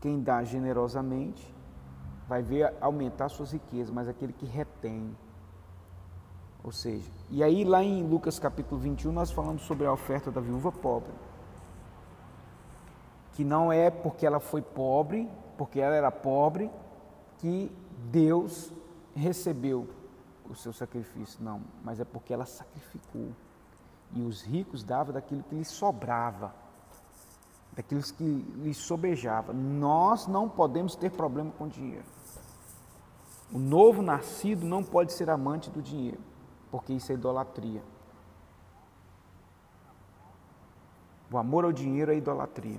[0.00, 1.54] quem dá generosamente
[2.28, 5.16] vai ver aumentar suas riquezas, mas aquele que retém
[6.62, 10.40] ou seja, e aí lá em Lucas capítulo 21 nós falamos sobre a oferta da
[10.40, 11.12] viúva pobre.
[13.34, 16.70] Que não é porque ela foi pobre, porque ela era pobre,
[17.38, 17.70] que
[18.10, 18.72] Deus
[19.14, 19.88] recebeu
[20.50, 21.42] o seu sacrifício.
[21.42, 23.28] Não, mas é porque ela sacrificou.
[24.12, 26.54] E os ricos davam daquilo que lhes sobrava,
[27.74, 29.52] daquilo que lhes sobejava.
[29.52, 32.04] Nós não podemos ter problema com dinheiro.
[33.52, 36.20] O novo nascido não pode ser amante do dinheiro
[36.76, 37.82] porque isso é idolatria.
[41.32, 42.78] O amor ao dinheiro é idolatria.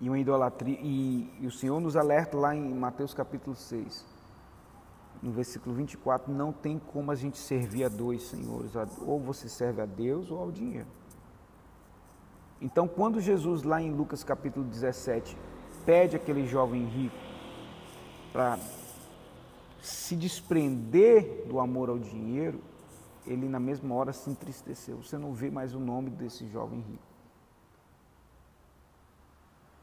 [0.00, 4.02] E uma idolatria e, e, o Senhor nos alerta lá em Mateus capítulo 6,
[5.22, 9.82] no versículo 24, não tem como a gente servir a dois senhores, ou você serve
[9.82, 10.88] a Deus ou ao dinheiro.
[12.62, 15.36] Então, quando Jesus lá em Lucas capítulo 17
[15.84, 17.16] pede aquele jovem rico
[18.32, 18.58] para
[19.84, 22.60] se desprender do amor ao dinheiro,
[23.26, 25.02] ele na mesma hora se entristeceu.
[25.02, 27.02] Você não vê mais o nome desse jovem rico.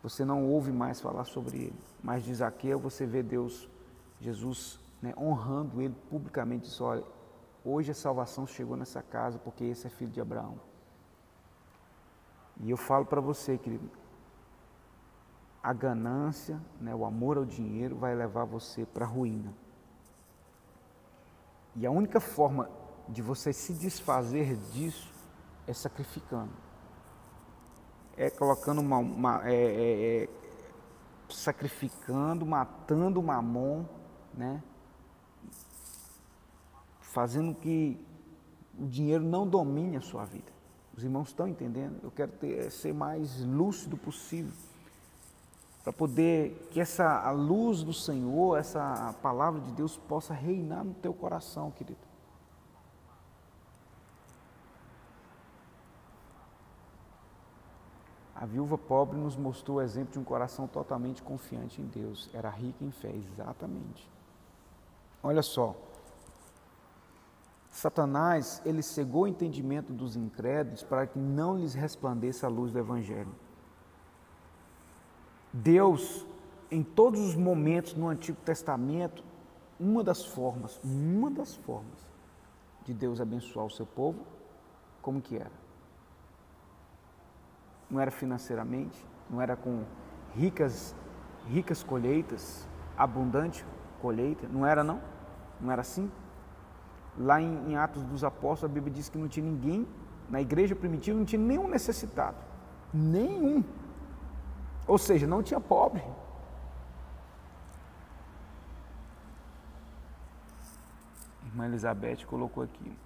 [0.01, 1.79] Você não ouve mais falar sobre ele.
[2.03, 3.69] Mas de Zaqueu você vê Deus,
[4.19, 6.67] Jesus, né, honrando ele publicamente.
[6.67, 7.03] Diz, olha,
[7.63, 10.59] hoje a salvação chegou nessa casa porque esse é filho de Abraão.
[12.59, 13.87] E eu falo para você, querido,
[15.61, 19.53] a ganância, né, o amor ao dinheiro vai levar você para a ruína.
[21.75, 22.69] E a única forma
[23.07, 25.11] de você se desfazer disso
[25.67, 26.51] é sacrificando.
[28.17, 28.97] É colocando uma.
[28.97, 30.29] uma é, é, é,
[31.29, 33.85] sacrificando, matando o mamon,
[34.33, 34.61] né?
[36.99, 38.05] Fazendo que
[38.77, 40.51] o dinheiro não domine a sua vida.
[40.95, 41.99] Os irmãos estão entendendo?
[42.03, 44.51] Eu quero ter, ser mais lúcido possível.
[45.83, 50.93] Para poder que essa a luz do Senhor, essa palavra de Deus possa reinar no
[50.93, 52.11] teu coração, querido.
[58.35, 62.27] A viúva pobre nos mostrou o exemplo de um coração totalmente confiante em Deus.
[62.33, 64.09] Era rica em fé, exatamente.
[65.21, 65.75] Olha só.
[67.69, 72.79] Satanás, ele cegou o entendimento dos incrédulos para que não lhes resplandeça a luz do
[72.79, 73.33] Evangelho.
[75.53, 76.25] Deus,
[76.69, 79.23] em todos os momentos no Antigo Testamento,
[79.79, 82.09] uma das formas, uma das formas
[82.85, 84.19] de Deus abençoar o seu povo,
[85.01, 85.51] como que era?
[87.89, 89.83] Não era financeiramente, não era com
[90.35, 90.95] ricas,
[91.47, 93.65] ricas colheitas, abundante
[94.01, 95.01] colheita, não era não?
[95.59, 96.09] Não era assim?
[97.17, 99.85] Lá em, em Atos dos Apóstolos, a Bíblia diz que não tinha ninguém,
[100.29, 102.37] na igreja primitiva não tinha nenhum necessitado,
[102.93, 103.63] nenhum.
[104.87, 106.03] Ou seja, não tinha pobre.
[111.45, 112.97] Irmã Elizabeth colocou aqui.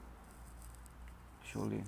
[1.41, 1.83] Deixa eu ler.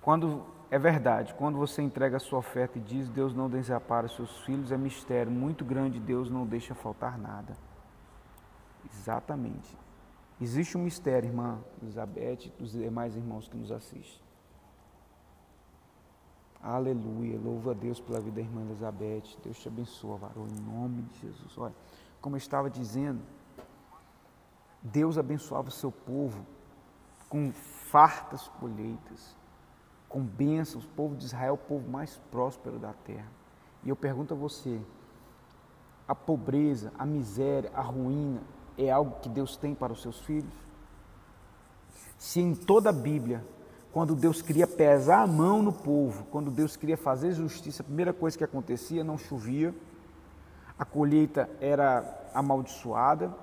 [0.00, 4.38] Quando é verdade, quando você entrega a sua oferta e diz Deus não desampara seus
[4.40, 7.56] filhos, é mistério muito grande, Deus não deixa faltar nada.
[8.92, 9.76] Exatamente.
[10.40, 14.31] Existe um mistério, irmã Elizabeth e os demais irmãos que nos assistem.
[16.62, 17.40] Aleluia.
[17.40, 19.36] Louva a Deus pela vida da irmã Elizabeth.
[19.42, 21.58] Deus te abençoe, varão, em nome de Jesus.
[21.58, 21.74] Olha,
[22.20, 23.20] como eu estava dizendo,
[24.80, 26.46] Deus abençoava o seu povo
[27.28, 27.50] com
[27.90, 29.36] fartas colheitas,
[30.08, 30.84] com bênçãos.
[30.84, 33.30] O povo de Israel, o povo mais próspero da terra.
[33.82, 34.80] E eu pergunto a você:
[36.06, 38.40] a pobreza, a miséria, a ruína
[38.78, 40.54] é algo que Deus tem para os seus filhos?
[42.16, 43.44] Se em toda a Bíblia
[43.92, 48.12] quando Deus queria pesar a mão no povo, quando Deus queria fazer justiça, a primeira
[48.12, 49.74] coisa que acontecia, não chovia,
[50.78, 53.34] a colheita era amaldiçoada.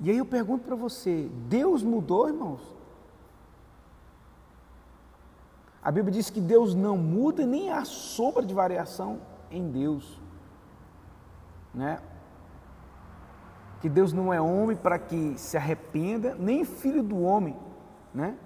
[0.00, 2.60] E aí eu pergunto para você: Deus mudou, irmãos?
[5.82, 9.20] A Bíblia diz que Deus não muda nem há sombra de variação
[9.50, 10.18] em Deus.
[11.74, 12.00] Né?
[13.80, 17.56] Que Deus não é homem para que se arrependa, nem filho do homem,
[18.14, 18.38] né?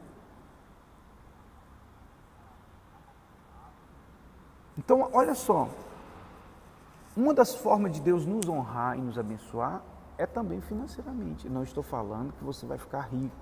[4.79, 5.69] Então, olha só,
[7.17, 9.83] uma das formas de Deus nos honrar e nos abençoar
[10.19, 11.49] é também financeiramente.
[11.49, 13.35] Não estou falando que você vai ficar rico,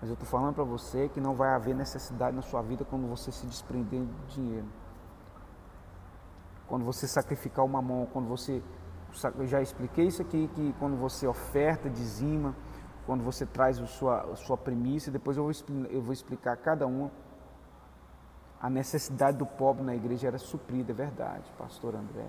[0.00, 3.08] mas eu estou falando para você que não vai haver necessidade na sua vida quando
[3.08, 4.66] você se desprender do dinheiro.
[6.66, 8.62] Quando você sacrificar uma mão, quando você.
[9.38, 12.54] Eu já expliquei isso aqui, que quando você oferta, dizima,
[13.06, 15.52] quando você traz a sua, a sua premissa, depois eu vou,
[15.88, 17.10] eu vou explicar cada uma
[18.60, 22.26] a necessidade do pobre na igreja era suprida, é verdade, pastor André.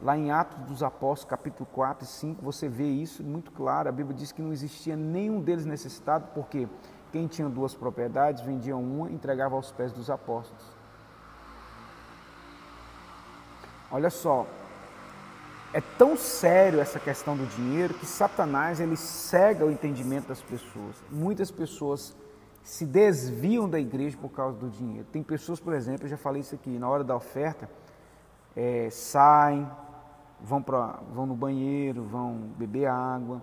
[0.00, 3.88] Lá em Atos dos Apóstolos, capítulo 4 e 5, você vê isso muito claro.
[3.88, 6.68] A Bíblia diz que não existia nenhum deles necessitado, porque
[7.10, 10.62] quem tinha duas propriedades vendia uma e entregava aos pés dos apóstolos.
[13.90, 14.46] Olha só,
[15.72, 20.96] é tão sério essa questão do dinheiro que Satanás ele cega o entendimento das pessoas.
[21.10, 22.14] Muitas pessoas
[22.66, 25.06] se desviam da igreja por causa do dinheiro.
[25.12, 27.70] Tem pessoas, por exemplo, eu já falei isso aqui, na hora da oferta,
[28.56, 29.70] é, saem,
[30.40, 33.40] vão, pra, vão no banheiro, vão beber água.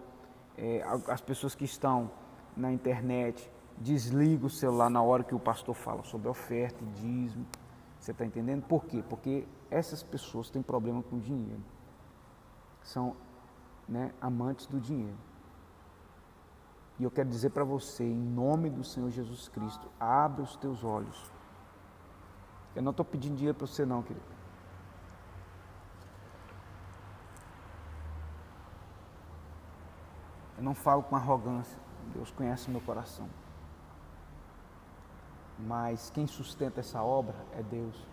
[0.58, 2.12] É, as pessoas que estão
[2.56, 7.46] na internet desligam o celular na hora que o pastor fala sobre oferta e dízimo.
[7.98, 8.64] Você está entendendo?
[8.64, 9.02] Por quê?
[9.10, 11.64] Porque essas pessoas têm problema com dinheiro.
[12.82, 13.16] São
[13.88, 15.16] né, amantes do dinheiro.
[17.00, 20.84] E eu quero dizer para você, em nome do Senhor Jesus Cristo, abre os teus
[20.84, 21.32] olhos.
[22.76, 24.26] Eu não estou pedindo dinheiro para você, não, querido.
[30.58, 31.78] Eu não falo com arrogância.
[32.14, 33.28] Deus conhece o meu coração.
[35.60, 38.08] Mas quem sustenta essa obra é Deus.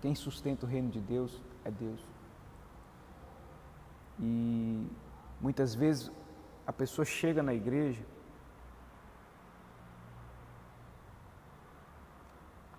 [0.00, 2.00] Quem sustenta o reino de Deus é Deus.
[4.20, 4.86] E
[5.40, 6.10] muitas vezes
[6.66, 8.04] a pessoa chega na igreja.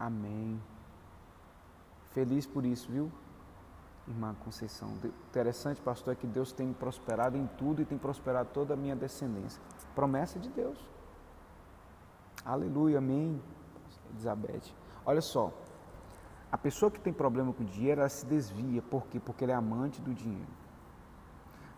[0.05, 0.61] Amém.
[2.11, 3.11] Feliz por isso, viu,
[4.07, 4.89] irmã Conceição?
[5.31, 8.95] Interessante, pastor, é que Deus tem prosperado em tudo e tem prosperado toda a minha
[8.95, 9.59] descendência.
[9.95, 10.77] Promessa de Deus.
[12.45, 13.41] Aleluia, amém.
[14.11, 14.75] Elizabeth.
[15.03, 15.51] Olha só,
[16.51, 18.83] a pessoa que tem problema com dinheiro, ela se desvia.
[18.83, 19.19] Por quê?
[19.19, 20.53] Porque ela é amante do dinheiro.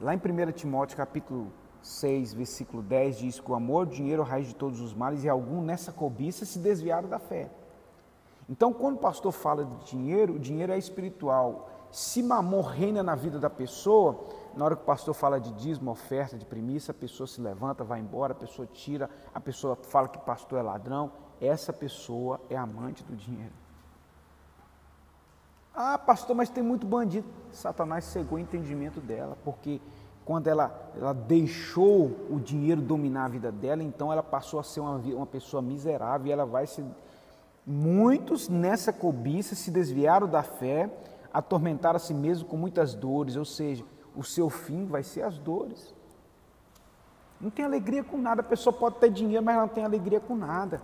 [0.01, 1.49] Lá em 1 Timóteo, capítulo
[1.82, 4.93] 6, versículo 10 diz que o amor, o dinheiro, é a raiz de todos os
[4.93, 7.49] males, e algum nessa cobiça se desviaram da fé.
[8.49, 11.69] Então, quando o pastor fala de dinheiro, o dinheiro é espiritual.
[11.91, 14.25] Se mamor reina na vida da pessoa,
[14.55, 17.83] na hora que o pastor fala de dízimo, oferta, de primícia, a pessoa se levanta,
[17.83, 22.55] vai embora, a pessoa tira, a pessoa fala que pastor é ladrão, essa pessoa é
[22.55, 23.53] amante do dinheiro.
[25.73, 27.27] Ah, pastor, mas tem muito bandido.
[27.51, 29.79] Satanás cegou o entendimento dela, porque
[30.25, 34.79] quando ela, ela deixou o dinheiro dominar a vida dela, então ela passou a ser
[34.79, 36.83] uma, uma pessoa miserável e ela vai se.
[37.70, 40.89] Muitos nessa cobiça se desviaram da fé,
[41.34, 43.84] atormentaram a si mesmo com muitas dores, ou seja,
[44.15, 45.93] o seu fim vai ser as dores.
[47.41, 50.34] Não tem alegria com nada, a pessoa pode ter dinheiro, mas não tem alegria com
[50.34, 50.82] nada.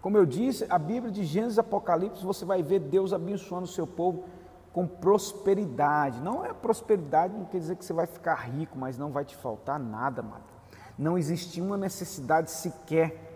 [0.00, 3.66] Como eu disse, a Bíblia de Gênesis e Apocalipse, você vai ver Deus abençoando o
[3.66, 4.24] seu povo
[4.72, 6.20] com prosperidade.
[6.20, 9.34] Não é prosperidade, não quer dizer que você vai ficar rico, mas não vai te
[9.34, 10.44] faltar nada, mano.
[10.96, 13.33] Não existia uma necessidade sequer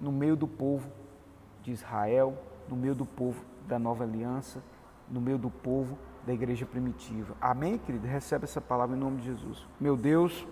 [0.00, 0.90] no meio do povo
[1.62, 2.36] de Israel,
[2.68, 4.62] no meio do povo da nova aliança,
[5.08, 7.34] no meio do povo da igreja primitiva.
[7.40, 8.06] Amém, querido?
[8.06, 9.66] Recebe essa palavra em nome de Jesus.
[9.78, 10.46] Meu Deus,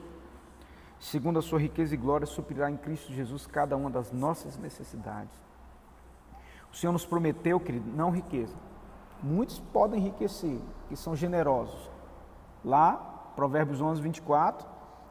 [0.99, 5.39] segundo a sua riqueza e glória, suprirá em Cristo Jesus cada uma das nossas necessidades.
[6.73, 8.55] O Senhor nos prometeu, querido, não riqueza,
[9.23, 11.91] Muitos podem enriquecer, que são generosos.
[12.65, 14.67] Lá, Provérbios 11, 24,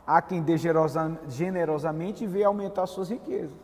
[0.06, 3.58] há quem dê generosamente e vê aumentar suas riquezas.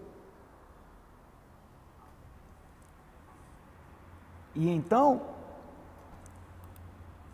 [4.56, 5.22] E então,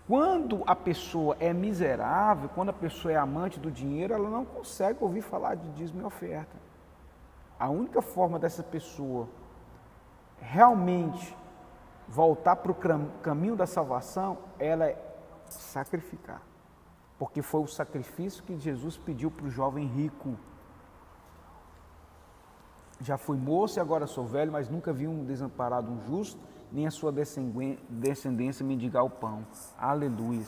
[0.08, 4.98] quando a pessoa é miserável, quando a pessoa é amante do dinheiro, ela não consegue
[5.02, 6.56] ouvir falar de dízimo e oferta.
[7.60, 9.28] A única forma dessa pessoa
[10.40, 11.38] realmente
[12.08, 12.76] voltar para o
[13.22, 14.98] caminho da salvação, ela é
[15.48, 16.42] sacrificar.
[17.20, 20.36] Porque foi o sacrifício que Jesus pediu para o jovem rico.
[23.02, 26.42] Já fui moço e agora sou velho, mas nunca vi um desamparado, um justo,
[26.72, 29.46] nem a sua descendência mendigar o pão.
[29.78, 30.46] Aleluia.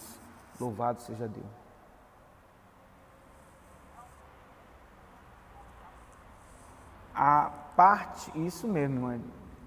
[0.59, 1.61] Louvado seja Deus.
[7.13, 9.22] A parte, isso mesmo, irmã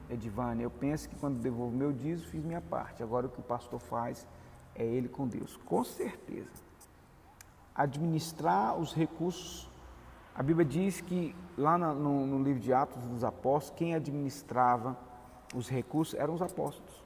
[0.08, 3.02] Edivane, eu penso que quando devolvo meu dízimo, fiz minha parte.
[3.02, 4.26] Agora o que o pastor faz
[4.74, 5.56] é ele com Deus.
[5.64, 6.62] Com certeza.
[7.74, 9.70] Administrar os recursos.
[10.34, 14.96] A Bíblia diz que lá no, no livro de Atos dos Apóstolos, quem administrava
[15.54, 17.02] os recursos eram os apóstolos.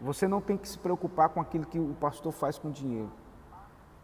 [0.00, 3.10] Você não tem que se preocupar com aquilo que o pastor faz com o dinheiro.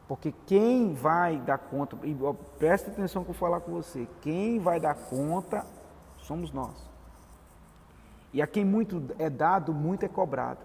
[0.07, 2.17] Porque quem vai dar conta, e
[2.59, 5.67] preste atenção que eu falar com você, quem vai dar conta
[6.19, 6.91] somos nós.
[8.33, 10.61] E a quem muito é dado, muito é cobrado.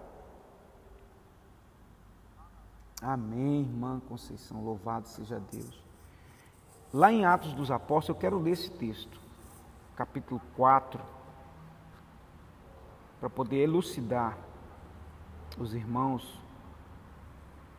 [3.00, 5.82] Amém, irmã Conceição, louvado seja Deus.
[6.92, 9.18] Lá em Atos dos Apóstolos, eu quero ler esse texto,
[9.96, 11.02] capítulo 4,
[13.22, 14.36] para poder elucidar
[15.56, 16.42] os irmãos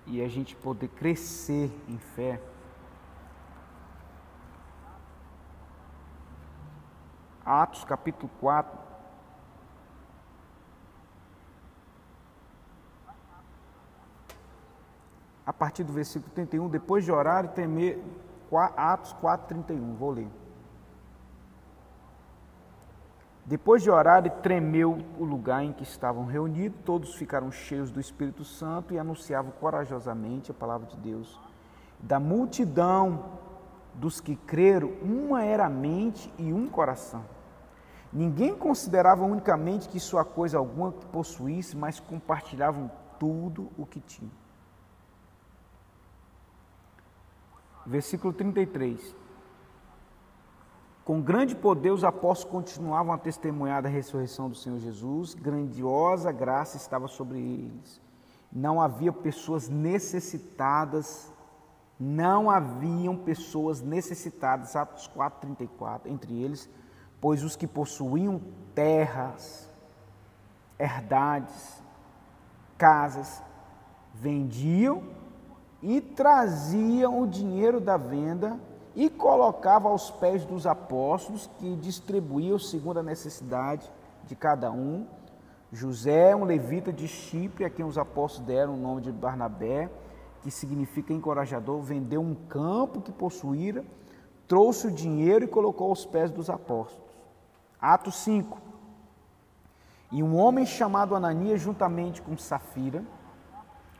[0.08, 2.41] e a gente poder crescer em fé.
[7.46, 8.80] Atos capítulo 4,
[15.46, 18.02] a partir do versículo 31, depois de orar e temer,
[18.78, 20.43] Atos 4, 31, vou ler.
[23.46, 28.46] Depois de orar tremeu o lugar em que estavam reunidos, todos ficaram cheios do Espírito
[28.46, 31.39] Santo e anunciavam corajosamente a palavra de Deus.
[32.00, 33.26] Da multidão
[33.94, 37.24] dos que creram, uma era mente e um coração.
[38.12, 42.89] Ninguém considerava unicamente que sua coisa alguma que possuísse, mas compartilhavam
[43.20, 44.44] tudo o que tinham.
[47.86, 49.16] versículo 33.
[51.04, 56.78] Com grande poder os apóstolos continuavam a testemunhar da ressurreição do Senhor Jesus, grandiosa graça
[56.78, 58.01] estava sobre eles.
[58.49, 61.30] Não havia pessoas necessitadas,
[61.99, 66.70] não haviam pessoas necessitadas, Atos 4:34, entre eles,
[67.20, 68.41] pois os que possuíam
[68.74, 69.70] terras,
[70.80, 71.84] herdades,
[72.78, 73.43] casas,
[74.14, 75.04] vendiam
[75.82, 78.58] e traziam o dinheiro da venda
[78.96, 83.91] e colocavam aos pés dos apóstolos, que distribuíam segundo a necessidade
[84.26, 85.08] de cada um.
[85.72, 89.89] José, um levita de Chipre, a quem os apóstolos deram o nome de Barnabé,
[90.41, 93.84] que significa encorajador, vendeu um campo que possuíra,
[94.48, 97.02] trouxe o dinheiro e colocou aos pés dos apóstolos.
[97.82, 98.62] Atos 5.
[100.12, 103.04] E um homem chamado Ananias, juntamente com Safira,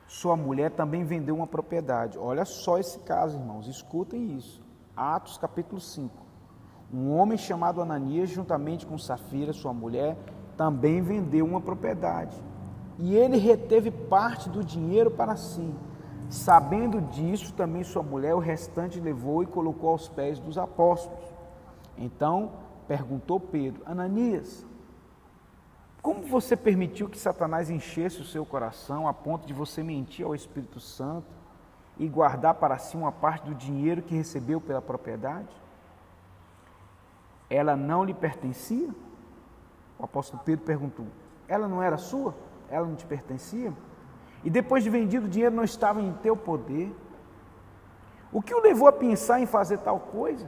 [0.06, 2.16] sua mulher também vendeu uma propriedade.
[2.16, 4.63] Olha só esse caso, irmãos, escutem isso.
[4.96, 6.14] Atos capítulo 5.
[6.92, 10.16] Um homem chamado Ananias, juntamente com Safira, sua mulher,
[10.56, 12.36] também vendeu uma propriedade.
[12.98, 15.74] E ele reteve parte do dinheiro para si.
[16.30, 21.24] Sabendo disso, também sua mulher o restante levou e colocou aos pés dos apóstolos.
[21.98, 22.52] Então
[22.86, 24.64] perguntou Pedro: Ananias,
[26.00, 30.34] como você permitiu que Satanás enchesse o seu coração a ponto de você mentir ao
[30.34, 31.26] Espírito Santo
[31.98, 35.48] e guardar para si uma parte do dinheiro que recebeu pela propriedade?
[37.48, 38.88] Ela não lhe pertencia?
[39.98, 41.06] O apóstolo Pedro perguntou:
[41.46, 42.34] Ela não era sua?
[42.68, 43.72] Ela não te pertencia?
[44.42, 46.94] E depois de vendido, o dinheiro não estava em teu poder?
[48.32, 50.46] O que o levou a pensar em fazer tal coisa?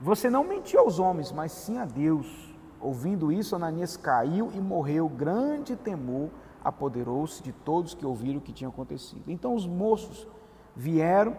[0.00, 2.54] Você não mentiu aos homens, mas sim a Deus.
[2.80, 5.08] Ouvindo isso, Ananias caiu e morreu.
[5.08, 6.30] Grande temor
[6.62, 9.24] apoderou-se de todos que ouviram o que tinha acontecido.
[9.26, 10.28] Então os moços
[10.76, 11.36] vieram,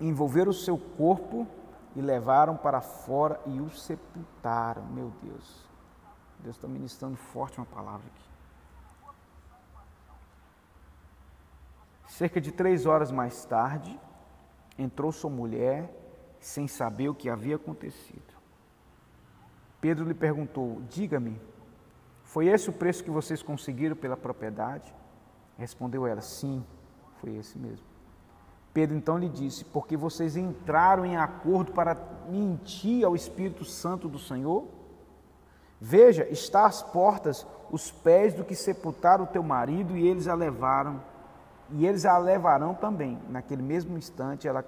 [0.00, 1.46] envolveram o seu corpo
[1.96, 4.84] e levaram para fora e o sepultaram.
[4.86, 5.68] Meu Deus,
[6.38, 8.32] Deus está ministrando forte uma palavra aqui.
[12.06, 13.98] Cerca de três horas mais tarde,
[14.78, 15.90] entrou sua mulher
[16.38, 18.32] sem saber o que havia acontecido.
[19.80, 21.40] Pedro lhe perguntou: Diga-me,
[22.22, 24.94] foi esse o preço que vocês conseguiram pela propriedade?
[25.56, 26.64] Respondeu ela: Sim,
[27.20, 27.91] foi esse mesmo.
[28.72, 31.96] Pedro então lhe disse: Porque vocês entraram em acordo para
[32.28, 34.66] mentir ao Espírito Santo do Senhor?
[35.80, 40.34] Veja, está às portas os pés do que sepultaram o teu marido e eles a
[40.34, 41.02] levaram.
[41.70, 43.18] E eles a levarão também.
[43.28, 44.64] Naquele mesmo instante ela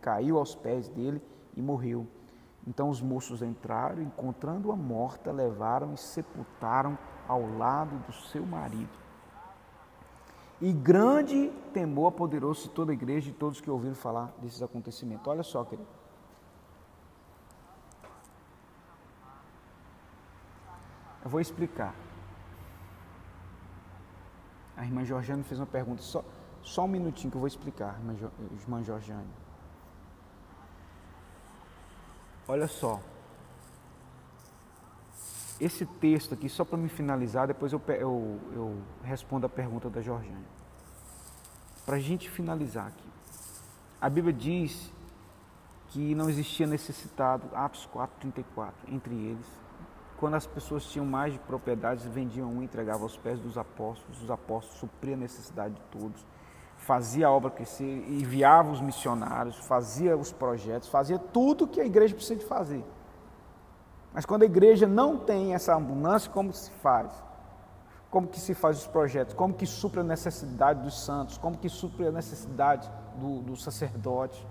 [0.00, 1.22] caiu aos pés dele
[1.56, 2.06] e morreu.
[2.66, 9.07] Então os moços entraram, encontrando-a morta, levaram e sepultaram ao lado do seu marido.
[10.60, 15.26] E grande temor apoderou-se toda a igreja e todos que ouviram falar desses acontecimentos.
[15.26, 15.88] Olha só, querido.
[21.24, 21.94] Eu vou explicar.
[24.76, 26.24] A irmã Georgiane fez uma pergunta, só,
[26.62, 28.16] só um minutinho que eu vou explicar, irmã,
[28.60, 29.28] irmã Georgiane.
[32.48, 33.00] Olha só.
[35.60, 40.00] Esse texto aqui, só para me finalizar, depois eu, eu, eu respondo a pergunta da
[40.00, 40.46] Georgiane.
[41.84, 43.08] Para a gente finalizar aqui.
[44.00, 44.92] A Bíblia diz
[45.88, 49.46] que não existia necessitado, Atos 4,34, entre eles.
[50.18, 54.22] Quando as pessoas tinham mais de propriedades, vendiam um e entregavam aos pés dos apóstolos.
[54.22, 56.24] Os apóstolos supriam a necessidade de todos
[56.78, 62.14] fazia a obra crescer, enviava os missionários, fazia os projetos, fazia tudo que a igreja
[62.14, 62.84] precisa de fazer.
[64.18, 67.12] Mas quando a igreja não tem essa abundância, como se faz?
[68.10, 69.32] Como que se faz os projetos?
[69.32, 71.38] Como que supre a necessidade dos santos?
[71.38, 74.44] Como que supre a necessidade do, do sacerdote?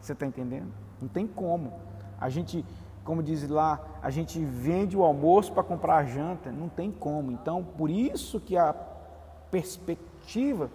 [0.00, 0.72] Você está entendendo?
[1.00, 1.72] Não tem como.
[2.20, 2.66] A gente,
[3.04, 6.50] como diz lá, a gente vende o almoço para comprar a janta.
[6.50, 7.30] Não tem como.
[7.30, 8.74] Então, por isso que a
[9.52, 10.68] perspectiva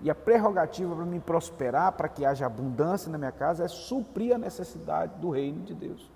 [0.00, 4.34] e a prerrogativa para me prosperar, para que haja abundância na minha casa, é suprir
[4.34, 6.10] a necessidade do reino de Deus.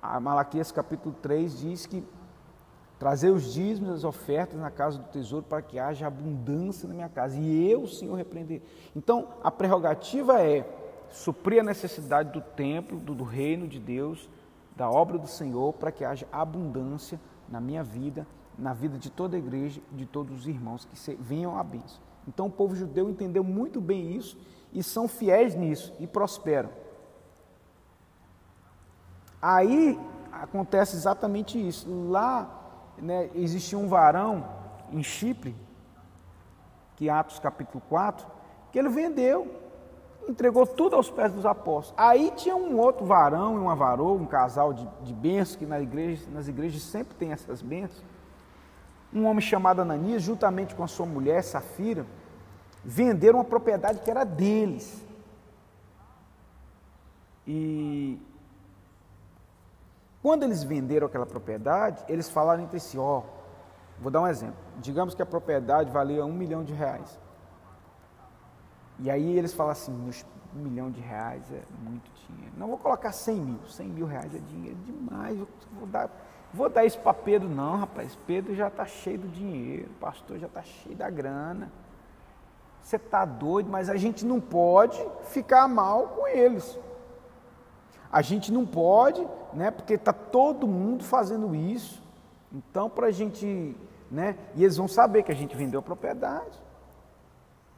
[0.00, 2.04] A Malaquias capítulo 3 diz que
[2.98, 6.94] trazer os dízimos e as ofertas na casa do tesouro para que haja abundância na
[6.94, 7.38] minha casa.
[7.38, 8.62] E eu, Senhor, repreender.
[8.94, 10.68] Então, a prerrogativa é
[11.10, 14.28] suprir a necessidade do templo, do, do reino de Deus,
[14.76, 18.26] da obra do Senhor, para que haja abundância na minha vida
[18.58, 22.00] na vida de toda a igreja, de todos os irmãos que venham à bênção.
[22.26, 24.36] Então o povo judeu entendeu muito bem isso
[24.72, 26.68] e são fiéis nisso e prosperam.
[29.40, 29.98] Aí
[30.32, 31.88] acontece exatamente isso.
[32.08, 32.48] Lá
[32.98, 34.46] né, existia um varão
[34.92, 35.54] em Chipre,
[36.96, 38.26] que é Atos capítulo 4,
[38.72, 39.54] que ele vendeu,
[40.28, 41.94] entregou tudo aos pés dos apóstolos.
[41.96, 45.80] Aí tinha um outro varão e uma varoa, um casal de, de bênçãos, que na
[45.80, 48.04] igreja, nas igrejas sempre tem essas bênçãos
[49.12, 52.06] um homem chamado Ananias, juntamente com a sua mulher, Safira,
[52.84, 55.04] venderam uma propriedade que era deles.
[57.46, 58.18] E
[60.28, 63.22] quando eles venderam aquela propriedade, eles falaram entre si, ó,
[63.98, 64.58] vou dar um exemplo.
[64.76, 67.18] Digamos que a propriedade valia um milhão de reais.
[68.98, 69.90] E aí eles falam assim,
[70.54, 72.52] um milhão de reais é muito dinheiro.
[72.58, 75.38] Não vou colocar cem mil, cem mil reais é dinheiro demais,
[75.72, 76.10] vou dar
[76.52, 78.18] Vou dar isso para Pedro, não, rapaz.
[78.26, 81.72] Pedro já está cheio do dinheiro, o pastor já está cheio da grana.
[82.82, 86.78] Você está doido, mas a gente não pode ficar mal com eles.
[88.10, 89.70] A gente não pode, né?
[89.70, 92.02] Porque está todo mundo fazendo isso.
[92.52, 93.76] Então, para a gente,
[94.10, 94.36] né?
[94.54, 96.58] E eles vão saber que a gente vendeu a propriedade.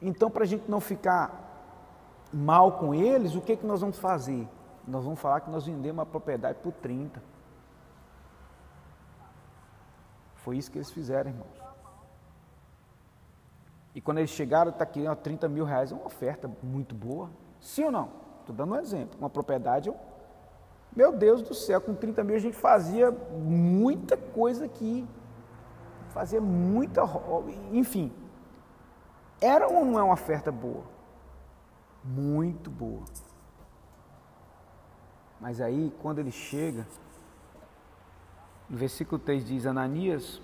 [0.01, 1.49] Então, para a gente não ficar
[2.33, 4.47] mal com eles, o que, que nós vamos fazer?
[4.87, 7.21] nós vamos falar que nós vendemos uma propriedade por 30.
[10.35, 11.61] Foi isso que eles fizeram, irmãos.
[13.93, 17.29] E quando eles chegaram, está aqui, ó, 30 mil reais, é uma oferta muito boa.
[17.59, 18.09] Sim ou não?
[18.39, 19.17] Estou dando um exemplo.
[19.19, 19.93] Uma propriedade,
[20.95, 25.07] meu Deus do céu, com 30 mil a gente fazia muita coisa aqui.
[26.09, 27.03] Fazia muita.
[27.71, 28.11] Enfim.
[29.39, 30.83] Era ou não é uma oferta boa?
[32.03, 33.03] Muito boa.
[35.39, 36.85] Mas aí, quando ele chega,
[38.69, 40.41] no versículo 3 diz: Ananias,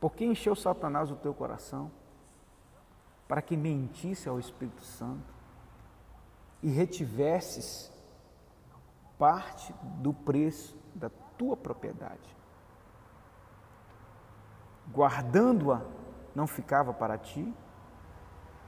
[0.00, 1.90] por que encheu Satanás o teu coração?
[3.28, 5.32] Para que mentisse ao Espírito Santo
[6.62, 7.89] e retivesses
[9.20, 12.34] parte do preço da tua propriedade.
[14.90, 15.82] Guardando-a,
[16.34, 17.54] não ficava para ti?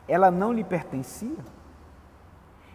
[0.06, 1.42] Ela não lhe pertencia?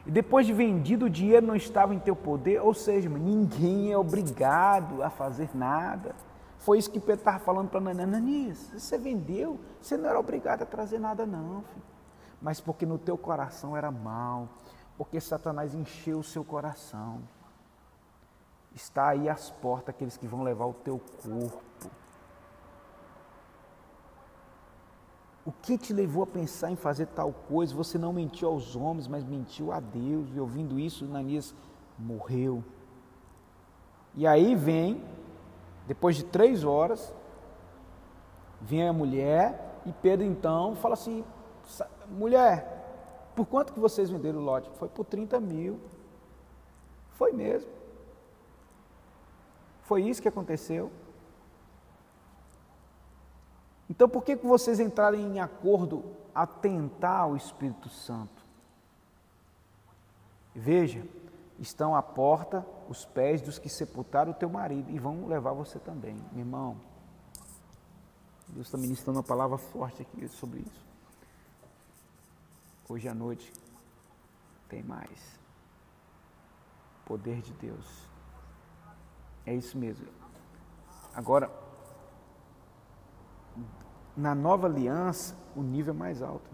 [0.08, 3.98] E depois de vendido, o dinheiro não estava em teu poder, ou seja, ninguém é
[3.98, 6.16] obrigado a fazer nada.
[6.58, 8.72] Foi isso que Pedro estava falando para Ananias.
[8.74, 11.86] Você vendeu, você não era obrigado a trazer nada, não, filho.
[12.42, 14.50] Mas porque no teu coração era mal,
[14.98, 17.22] porque Satanás encheu o seu coração.
[18.78, 21.90] Está aí às portas aqueles que vão levar o teu corpo.
[25.44, 27.74] O que te levou a pensar em fazer tal coisa?
[27.74, 30.30] Você não mentiu aos homens, mas mentiu a Deus.
[30.32, 31.56] E ouvindo isso, Ananias
[31.98, 32.64] morreu.
[34.14, 35.04] E aí vem,
[35.88, 37.12] depois de três horas,
[38.62, 41.26] vem a mulher e Pedro então fala assim:
[42.12, 44.70] mulher, por quanto que vocês venderam o lote?
[44.76, 45.80] Foi por 30 mil.
[47.14, 47.78] Foi mesmo.
[49.88, 50.92] Foi isso que aconteceu.
[53.90, 56.04] Então, por que, vocês entrarem em acordo
[56.36, 58.46] a tentar o Espírito Santo?
[60.54, 61.08] Veja,
[61.58, 65.80] estão à porta os pés dos que sepultaram o teu marido e vão levar você
[65.80, 66.78] também, meu irmão.
[68.50, 70.86] Deus está ministrando uma palavra forte aqui sobre isso.
[72.90, 73.54] Hoje à noite
[74.68, 75.40] tem mais.
[77.06, 78.17] Poder de Deus.
[79.48, 80.06] É isso mesmo.
[81.16, 81.50] Agora,
[84.16, 86.52] na nova aliança, o nível é mais alto.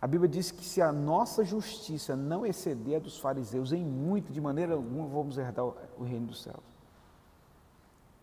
[0.00, 4.32] A Bíblia diz que se a nossa justiça não exceder a dos fariseus em muito,
[4.32, 6.64] de maneira alguma vamos herdar o reino dos céus.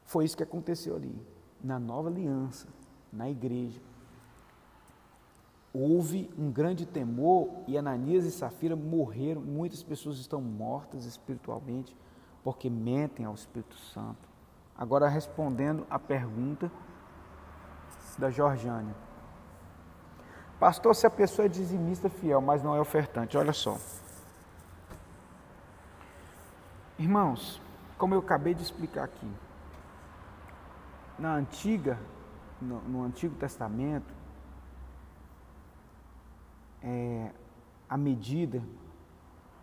[0.03, 1.15] Foi isso que aconteceu ali,
[1.63, 2.67] na nova aliança,
[3.13, 3.79] na igreja.
[5.71, 9.39] Houve um grande temor e Ananias e Safira morreram.
[9.39, 11.95] Muitas pessoas estão mortas espiritualmente
[12.43, 14.27] porque mentem ao Espírito Santo.
[14.77, 16.71] Agora, respondendo à pergunta
[18.17, 18.93] da Georgiane.
[20.59, 23.77] Pastor, se a pessoa é dizimista fiel, mas não é ofertante, olha só.
[26.97, 27.61] Irmãos,
[27.97, 29.31] como eu acabei de explicar aqui,
[31.17, 31.97] na antiga,
[32.61, 34.13] no, no Antigo Testamento,
[36.83, 37.31] é,
[37.89, 38.61] a medida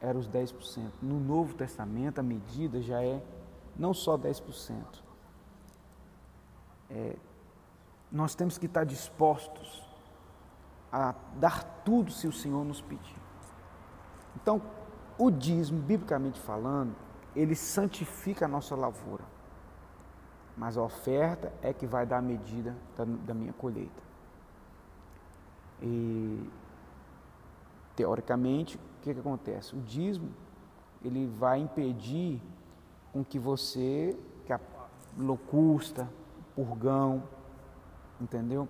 [0.00, 0.90] era os 10%.
[1.02, 3.22] No Novo Testamento, a medida já é
[3.76, 4.82] não só 10%.
[6.90, 7.16] É
[8.10, 9.84] nós temos que estar dispostos
[10.92, 13.16] a dar tudo se o Senhor nos pedir.
[14.36, 14.62] Então,
[15.18, 16.94] o dízimo, biblicamente falando,
[17.34, 19.24] ele santifica a nossa lavoura.
[20.56, 24.02] Mas a oferta é que vai dar a medida da, da minha colheita.
[25.82, 26.50] E,
[27.94, 29.76] teoricamente, que, que acontece?
[29.76, 30.30] O dízimo,
[31.04, 32.42] ele vai impedir
[33.12, 34.60] com que você, que a
[35.16, 36.08] locusta,
[36.56, 37.22] purgão,
[38.20, 38.68] entendeu?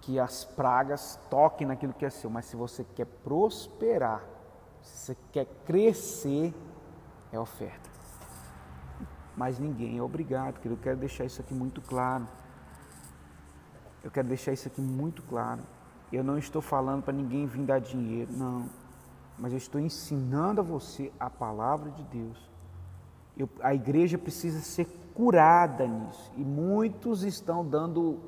[0.00, 4.24] Que as pragas toquem naquilo que é seu, mas se você quer prosperar,
[4.80, 6.54] se você quer crescer,
[7.32, 7.90] é oferta.
[9.36, 10.74] Mas ninguém é obrigado, querido.
[10.74, 12.28] Eu quero deixar isso aqui muito claro.
[14.04, 15.62] Eu quero deixar isso aqui muito claro.
[16.12, 18.81] Eu não estou falando para ninguém vir dar dinheiro, não.
[19.38, 22.38] Mas eu estou ensinando a você a palavra de Deus.
[23.36, 26.30] Eu, a igreja precisa ser curada nisso.
[26.36, 28.18] E muitos estão dando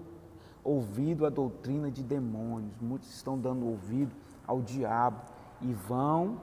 [0.63, 4.15] ouvido à doutrina de demônios, muitos estão dando ouvido
[4.47, 5.21] ao diabo
[5.61, 6.41] e vão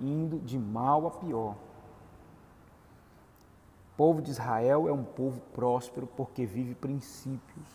[0.00, 1.54] indo de mal a pior.
[3.92, 7.68] O povo de Israel é um povo próspero porque vive princípios.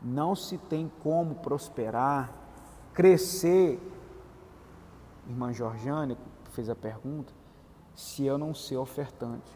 [0.00, 2.32] Não se tem como prosperar,
[2.92, 3.80] crescer.
[5.26, 6.16] Irmã Georgiane
[6.50, 7.32] fez a pergunta,
[7.94, 9.50] se eu não ser ofertante.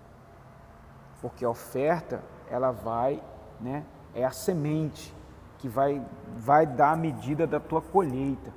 [1.21, 3.23] Porque a oferta, ela vai,
[3.61, 5.15] né, é a semente
[5.59, 6.05] que vai,
[6.37, 8.53] vai dar a medida da tua colheita.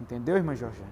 [0.00, 0.90] Entendeu, irmã Georgiana?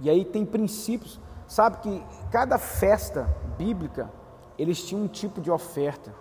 [0.00, 1.20] E aí tem princípios.
[1.46, 3.24] Sabe que cada festa
[3.56, 4.10] bíblica,
[4.58, 6.12] eles tinham um tipo de oferta.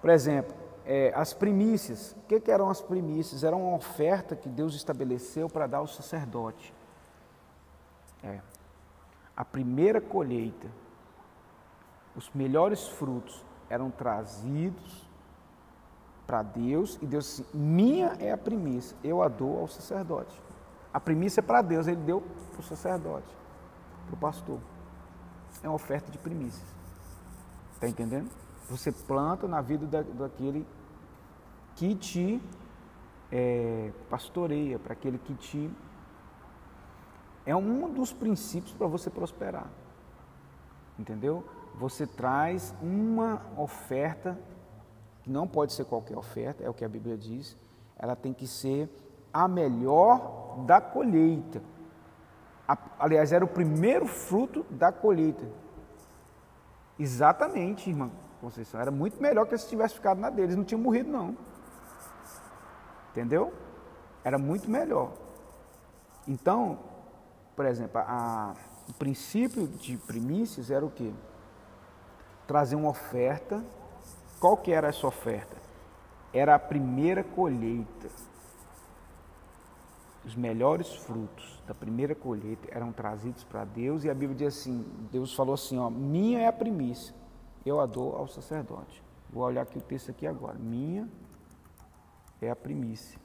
[0.00, 0.54] Por exemplo,
[0.86, 2.12] é, as primícias.
[2.12, 3.42] O que, que, eram as primícias?
[3.42, 6.72] Era uma oferta que Deus estabeleceu para dar ao sacerdote.
[8.22, 8.40] É.
[9.36, 10.68] A primeira colheita,
[12.14, 15.06] os melhores frutos eram trazidos
[16.26, 20.40] para Deus e Deus disse: minha é a primícia, eu a dou ao sacerdote.
[20.94, 22.22] A primícia é para Deus, ele deu
[22.52, 23.28] para o sacerdote,
[24.06, 24.58] para o pastor.
[25.62, 26.64] É uma oferta de primícias.
[27.74, 28.30] Está entendendo?
[28.70, 30.66] Você planta na vida da, daquele
[31.76, 32.42] que te
[33.30, 35.70] é, pastoreia, para aquele que te.
[37.44, 39.70] É um dos princípios para você prosperar.
[40.98, 41.44] Entendeu?
[41.78, 44.38] Você traz uma oferta,
[45.22, 47.56] que não pode ser qualquer oferta, é o que a Bíblia diz,
[47.98, 48.90] ela tem que ser
[49.32, 51.62] a melhor da colheita.
[52.98, 55.46] Aliás, era o primeiro fruto da colheita.
[56.98, 58.10] Exatamente, irmã
[58.40, 58.80] Conceição.
[58.80, 60.56] Era muito melhor que se tivesse ficado na deles.
[60.56, 61.36] Não tinha morrido, não.
[63.16, 63.50] Entendeu?
[64.22, 65.10] Era muito melhor.
[66.28, 66.78] Então,
[67.56, 68.54] por exemplo, a,
[68.86, 71.10] o princípio de primícias era o quê?
[72.46, 73.64] Trazer uma oferta.
[74.38, 75.56] Qual que era essa oferta?
[76.30, 78.10] Era a primeira colheita.
[80.22, 84.84] Os melhores frutos da primeira colheita eram trazidos para Deus e a Bíblia diz assim,
[85.10, 87.14] Deus falou assim, ó, minha é a primícia,
[87.64, 89.02] eu a dou ao sacerdote.
[89.30, 90.58] Vou olhar aqui o texto aqui agora.
[90.58, 91.08] Minha
[92.40, 93.18] é a primícia.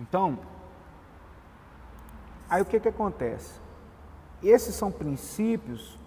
[0.00, 0.38] Então,
[2.48, 3.60] aí o que, que acontece?
[4.42, 5.98] Esses são princípios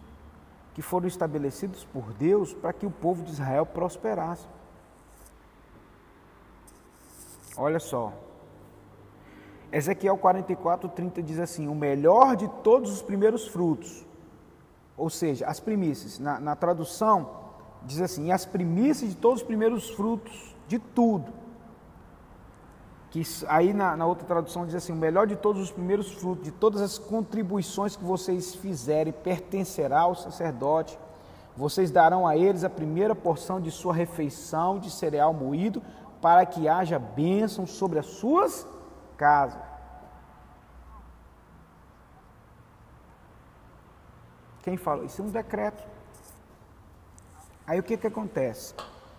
[0.74, 4.48] que foram estabelecidos por Deus para que o povo de Israel prosperasse.
[7.58, 8.14] Olha só.
[9.72, 14.06] Ezequiel 44, 30 diz assim: O melhor de todos os primeiros frutos,
[14.98, 16.20] ou seja, as primícias.
[16.20, 17.30] Na, na tradução,
[17.84, 21.32] diz assim: As primícias de todos os primeiros frutos, de tudo.
[23.12, 26.44] Que aí na, na outra tradução diz assim: O melhor de todos os primeiros frutos,
[26.44, 30.98] de todas as contribuições que vocês fizerem, pertencerá ao sacerdote.
[31.56, 35.82] Vocês darão a eles a primeira porção de sua refeição de cereal moído,
[36.22, 38.68] para que haja bênção sobre as suas
[39.18, 39.62] casas.
[44.62, 45.06] Quem falou?
[45.06, 45.84] Isso é um decreto.
[47.66, 48.76] Aí o que, que acontece?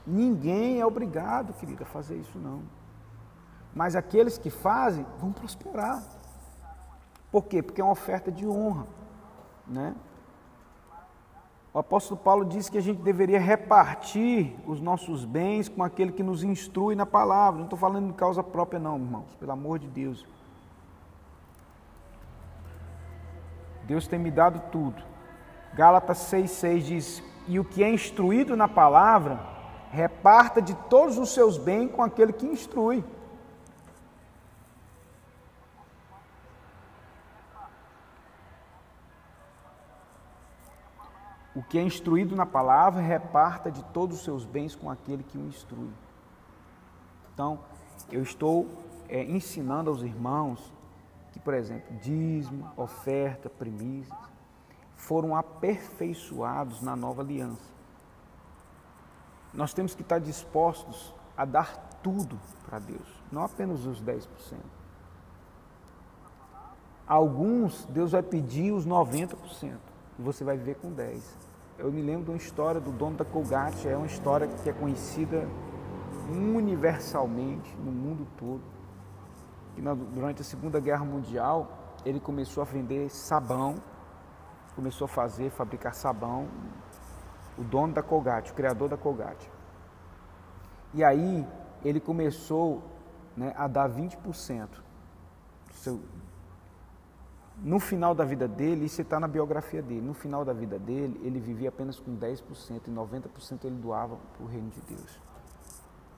[0.07, 2.63] Ninguém é obrigado, querida, a fazer isso não.
[3.75, 6.03] Mas aqueles que fazem vão prosperar.
[7.31, 7.63] Por quê?
[7.63, 8.87] Porque é uma oferta de honra,
[9.67, 9.95] né?
[11.75, 16.23] O apóstolo Paulo diz que a gente deveria repartir os nossos bens com aquele que
[16.23, 17.59] nos instrui na palavra.
[17.59, 20.27] Não estou falando de causa própria, não, irmãos, pelo amor de Deus.
[23.85, 25.03] Deus tem me dado tudo.
[25.75, 29.41] Gálatas 6,6 diz: E o que é instruído na palavra,
[29.91, 33.03] reparta de todos os seus bens com aquele que instrui.
[41.55, 45.37] O que é instruído na palavra, reparta de todos os seus bens com aquele que
[45.37, 45.91] o instrui.
[47.33, 47.61] Então,
[48.11, 48.69] eu estou
[49.09, 50.73] é, ensinando aos irmãos
[51.33, 54.19] que, por exemplo, dízimo, oferta, primícias,
[54.97, 57.73] foram aperfeiçoados na nova aliança.
[59.53, 64.29] Nós temos que estar dispostos a dar tudo para Deus, não apenas os 10%.
[67.07, 71.39] Alguns, Deus vai pedir os 90% e você vai viver com 10.
[71.79, 74.73] Eu me lembro de uma história do dono da Colgate, é uma história que é
[74.73, 75.49] conhecida
[76.31, 78.63] universalmente no mundo todo.
[79.75, 83.77] Que durante a Segunda Guerra Mundial ele começou a vender sabão,
[84.75, 86.49] começou a fazer, fabricar sabão,
[87.57, 89.51] o dono da Colgate, o criador da Colgate.
[90.95, 91.47] E aí
[91.85, 92.83] ele começou
[93.37, 94.69] né, a dar 20%
[95.69, 96.01] do seu,
[97.63, 101.21] no final da vida dele, isso está na biografia dele, no final da vida dele,
[101.23, 105.21] ele vivia apenas com 10% e 90% ele doava para o reino de Deus.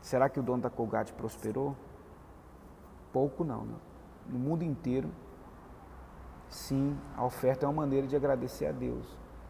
[0.00, 1.76] Será que o dono da Colgate prosperou?
[3.12, 3.74] Pouco não, né?
[4.26, 5.10] No mundo inteiro,
[6.48, 9.06] sim, a oferta é uma maneira de agradecer a Deus.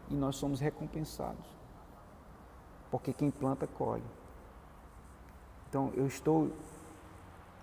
[0.09, 1.45] E nós somos recompensados.
[2.91, 4.03] Porque quem planta, colhe.
[5.69, 6.51] Então, eu estou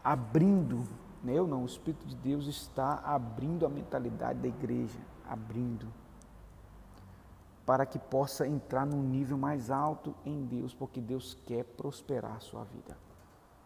[0.03, 0.87] abrindo
[1.25, 4.99] eu não, o Espírito de Deus está abrindo a mentalidade da igreja,
[5.29, 5.87] abrindo,
[7.65, 12.41] para que possa entrar num nível mais alto em Deus, porque Deus quer prosperar a
[12.41, 12.97] sua vida.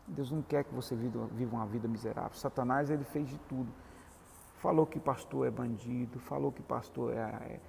[0.07, 2.35] Deus não quer que você viva, uma vida miserável.
[2.35, 3.73] Satanás, ele fez de tudo.
[4.59, 7.61] Falou que pastor é bandido, falou que pastor é, é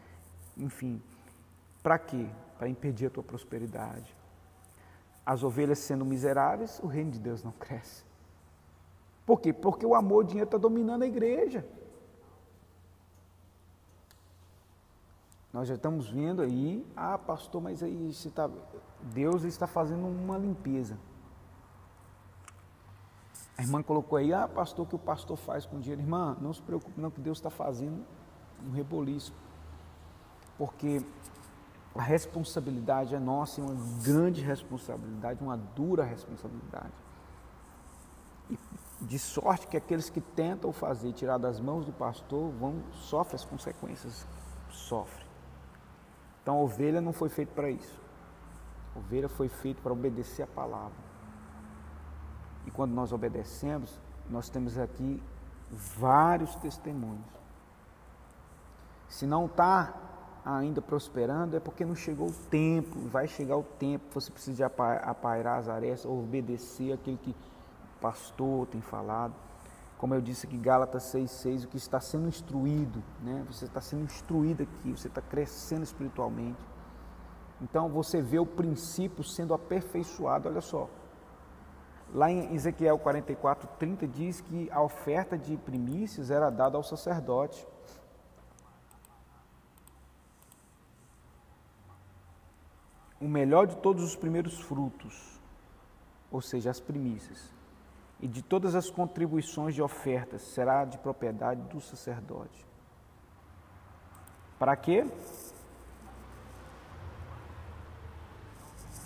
[0.57, 1.01] enfim,
[1.81, 2.27] para quê?
[2.57, 4.15] Para impedir a tua prosperidade.
[5.25, 8.06] As ovelhas sendo miseráveis, o reino de Deus não cresce.
[9.27, 9.51] Por quê?
[9.51, 11.67] Porque o amor, o dinheiro está dominando a igreja.
[15.51, 18.49] Nós já estamos vendo aí, ah, pastor, mas aí você tá,
[19.01, 20.97] Deus está fazendo uma limpeza.
[23.57, 26.01] A irmã colocou aí, ah, pastor, o que o pastor faz com dinheiro?
[26.01, 28.05] Irmã, não se preocupe, não, que Deus está fazendo
[28.65, 29.33] um reboliço.
[30.57, 31.01] Porque
[31.93, 37.06] a responsabilidade é nossa, é uma grande responsabilidade, uma dura responsabilidade.
[38.99, 43.45] De sorte que aqueles que tentam fazer, tirar das mãos do pastor, vão sofrem as
[43.45, 44.27] consequências,
[44.69, 45.27] sofrem.
[46.41, 48.01] Então a ovelha não foi feita para isso.
[48.95, 50.97] A ovelha foi feita para obedecer a palavra.
[52.65, 55.21] E quando nós obedecemos, nós temos aqui
[55.69, 57.37] vários testemunhos.
[59.07, 59.93] Se não está
[60.45, 65.59] ainda prosperando, é porque não chegou o tempo, vai chegar o tempo, você precisa apairar
[65.59, 67.35] as arestas, obedecer aquilo que
[68.01, 69.33] pastor tem falado.
[69.97, 73.43] Como eu disse aqui, Gálatas 6,6, o que está sendo instruído, né?
[73.47, 76.59] você está sendo instruído aqui, você está crescendo espiritualmente.
[77.59, 80.87] Então você vê o princípio sendo aperfeiçoado, olha só.
[82.13, 87.67] Lá em Ezequiel 44, 30 diz que a oferta de primícias era dada ao sacerdote.
[93.19, 95.41] O melhor de todos os primeiros frutos,
[96.31, 97.56] ou seja, as primícias
[98.19, 102.65] e de todas as contribuições de ofertas será de propriedade do sacerdote.
[104.57, 105.05] Para quê?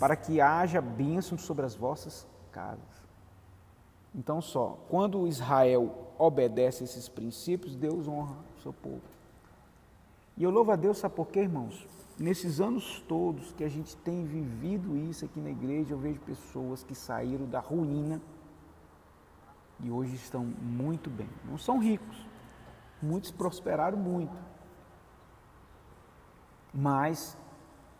[0.00, 3.02] Para que haja bênção sobre as vossas casas.
[4.14, 9.00] Então, só, quando Israel obedece esses princípios, Deus honra o seu povo.
[10.36, 11.86] E eu louvo a Deus, sabe por quê, irmãos?
[12.18, 16.82] Nesses anos todos que a gente tem vivido isso aqui na igreja, eu vejo pessoas
[16.82, 18.20] que saíram da ruína
[19.82, 21.28] e hoje estão muito bem.
[21.44, 22.26] Não são ricos,
[23.02, 24.36] muitos prosperaram muito,
[26.72, 27.36] mas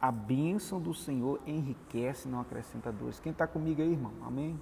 [0.00, 3.20] a bênção do Senhor enriquece, não acrescenta dores.
[3.20, 4.12] Quem está comigo aí, irmão?
[4.24, 4.60] Amém?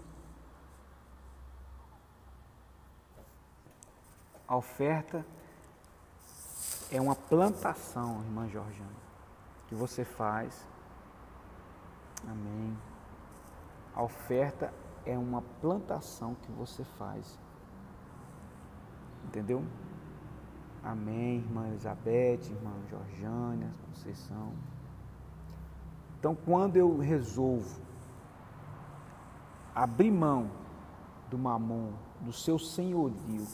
[4.47, 5.25] A oferta
[6.91, 8.91] é uma plantação, irmã Georgiana,
[9.69, 10.67] que você faz.
[12.29, 12.77] Amém.
[13.95, 14.75] A oferta
[15.05, 17.39] é uma plantação que você faz.
[19.25, 19.65] Entendeu?
[20.83, 24.53] Amém, irmã Elizabeth, irmã Georgiana, Conceição.
[26.19, 27.81] Então, quando eu resolvo
[29.75, 30.51] abrir mão
[31.31, 33.47] do mamon, do seu senhorio,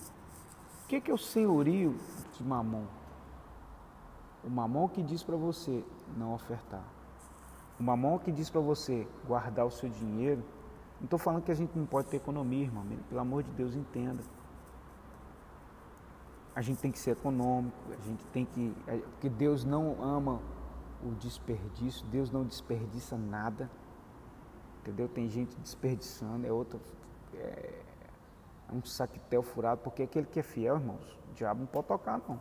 [0.84, 1.96] o que, que é o senhorio
[2.32, 2.86] de mamon?
[4.44, 5.84] O mamon que diz para você
[6.16, 6.84] não ofertar.
[7.78, 10.44] O mamon que diz para você guardar o seu dinheiro
[10.98, 12.84] não estou falando que a gente não pode ter economia, irmão.
[13.08, 14.22] Pelo amor de Deus, entenda.
[16.54, 18.74] A gente tem que ser econômico, a gente tem que.
[18.86, 20.40] É, porque Deus não ama
[21.04, 23.70] o desperdício, Deus não desperdiça nada.
[24.80, 25.08] Entendeu?
[25.08, 26.80] Tem gente desperdiçando, é outra.
[27.34, 27.82] É,
[28.70, 32.20] é um saquetel furado, porque aquele que é fiel, irmãos, o diabo não pode tocar,
[32.26, 32.40] não.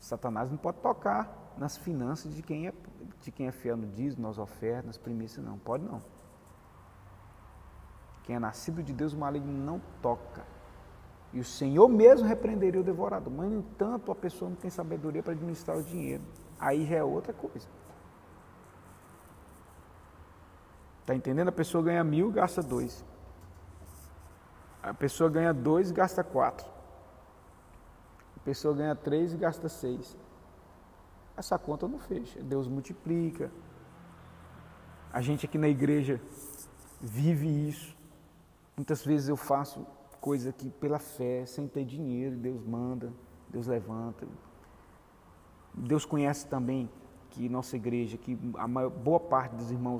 [0.00, 2.72] Satanás não pode tocar nas finanças de quem é,
[3.20, 5.58] de quem é fiel no dízimo, nas ofertas, nas primícias, não.
[5.58, 6.00] Pode não.
[8.32, 10.42] Quem é nascido de Deus, o maligno não toca.
[11.34, 13.30] E o Senhor mesmo repreenderia o devorador.
[13.30, 16.22] Mas, no entanto, a pessoa não tem sabedoria para administrar o dinheiro.
[16.58, 17.68] Aí já é outra coisa.
[21.02, 21.48] Está entendendo?
[21.48, 23.04] A pessoa ganha mil, gasta dois.
[24.82, 26.66] A pessoa ganha dois, gasta quatro.
[28.38, 30.16] A pessoa ganha três e gasta seis.
[31.36, 32.42] Essa conta não fecha.
[32.42, 33.52] Deus multiplica.
[35.12, 36.18] A gente aqui na igreja
[36.98, 38.00] vive isso.
[38.76, 39.86] Muitas vezes eu faço
[40.20, 43.12] coisa que pela fé, sem ter dinheiro, Deus manda,
[43.48, 44.26] Deus levanta.
[45.74, 46.88] Deus conhece também
[47.30, 49.90] que nossa igreja, que a maior, boa parte dos irmãos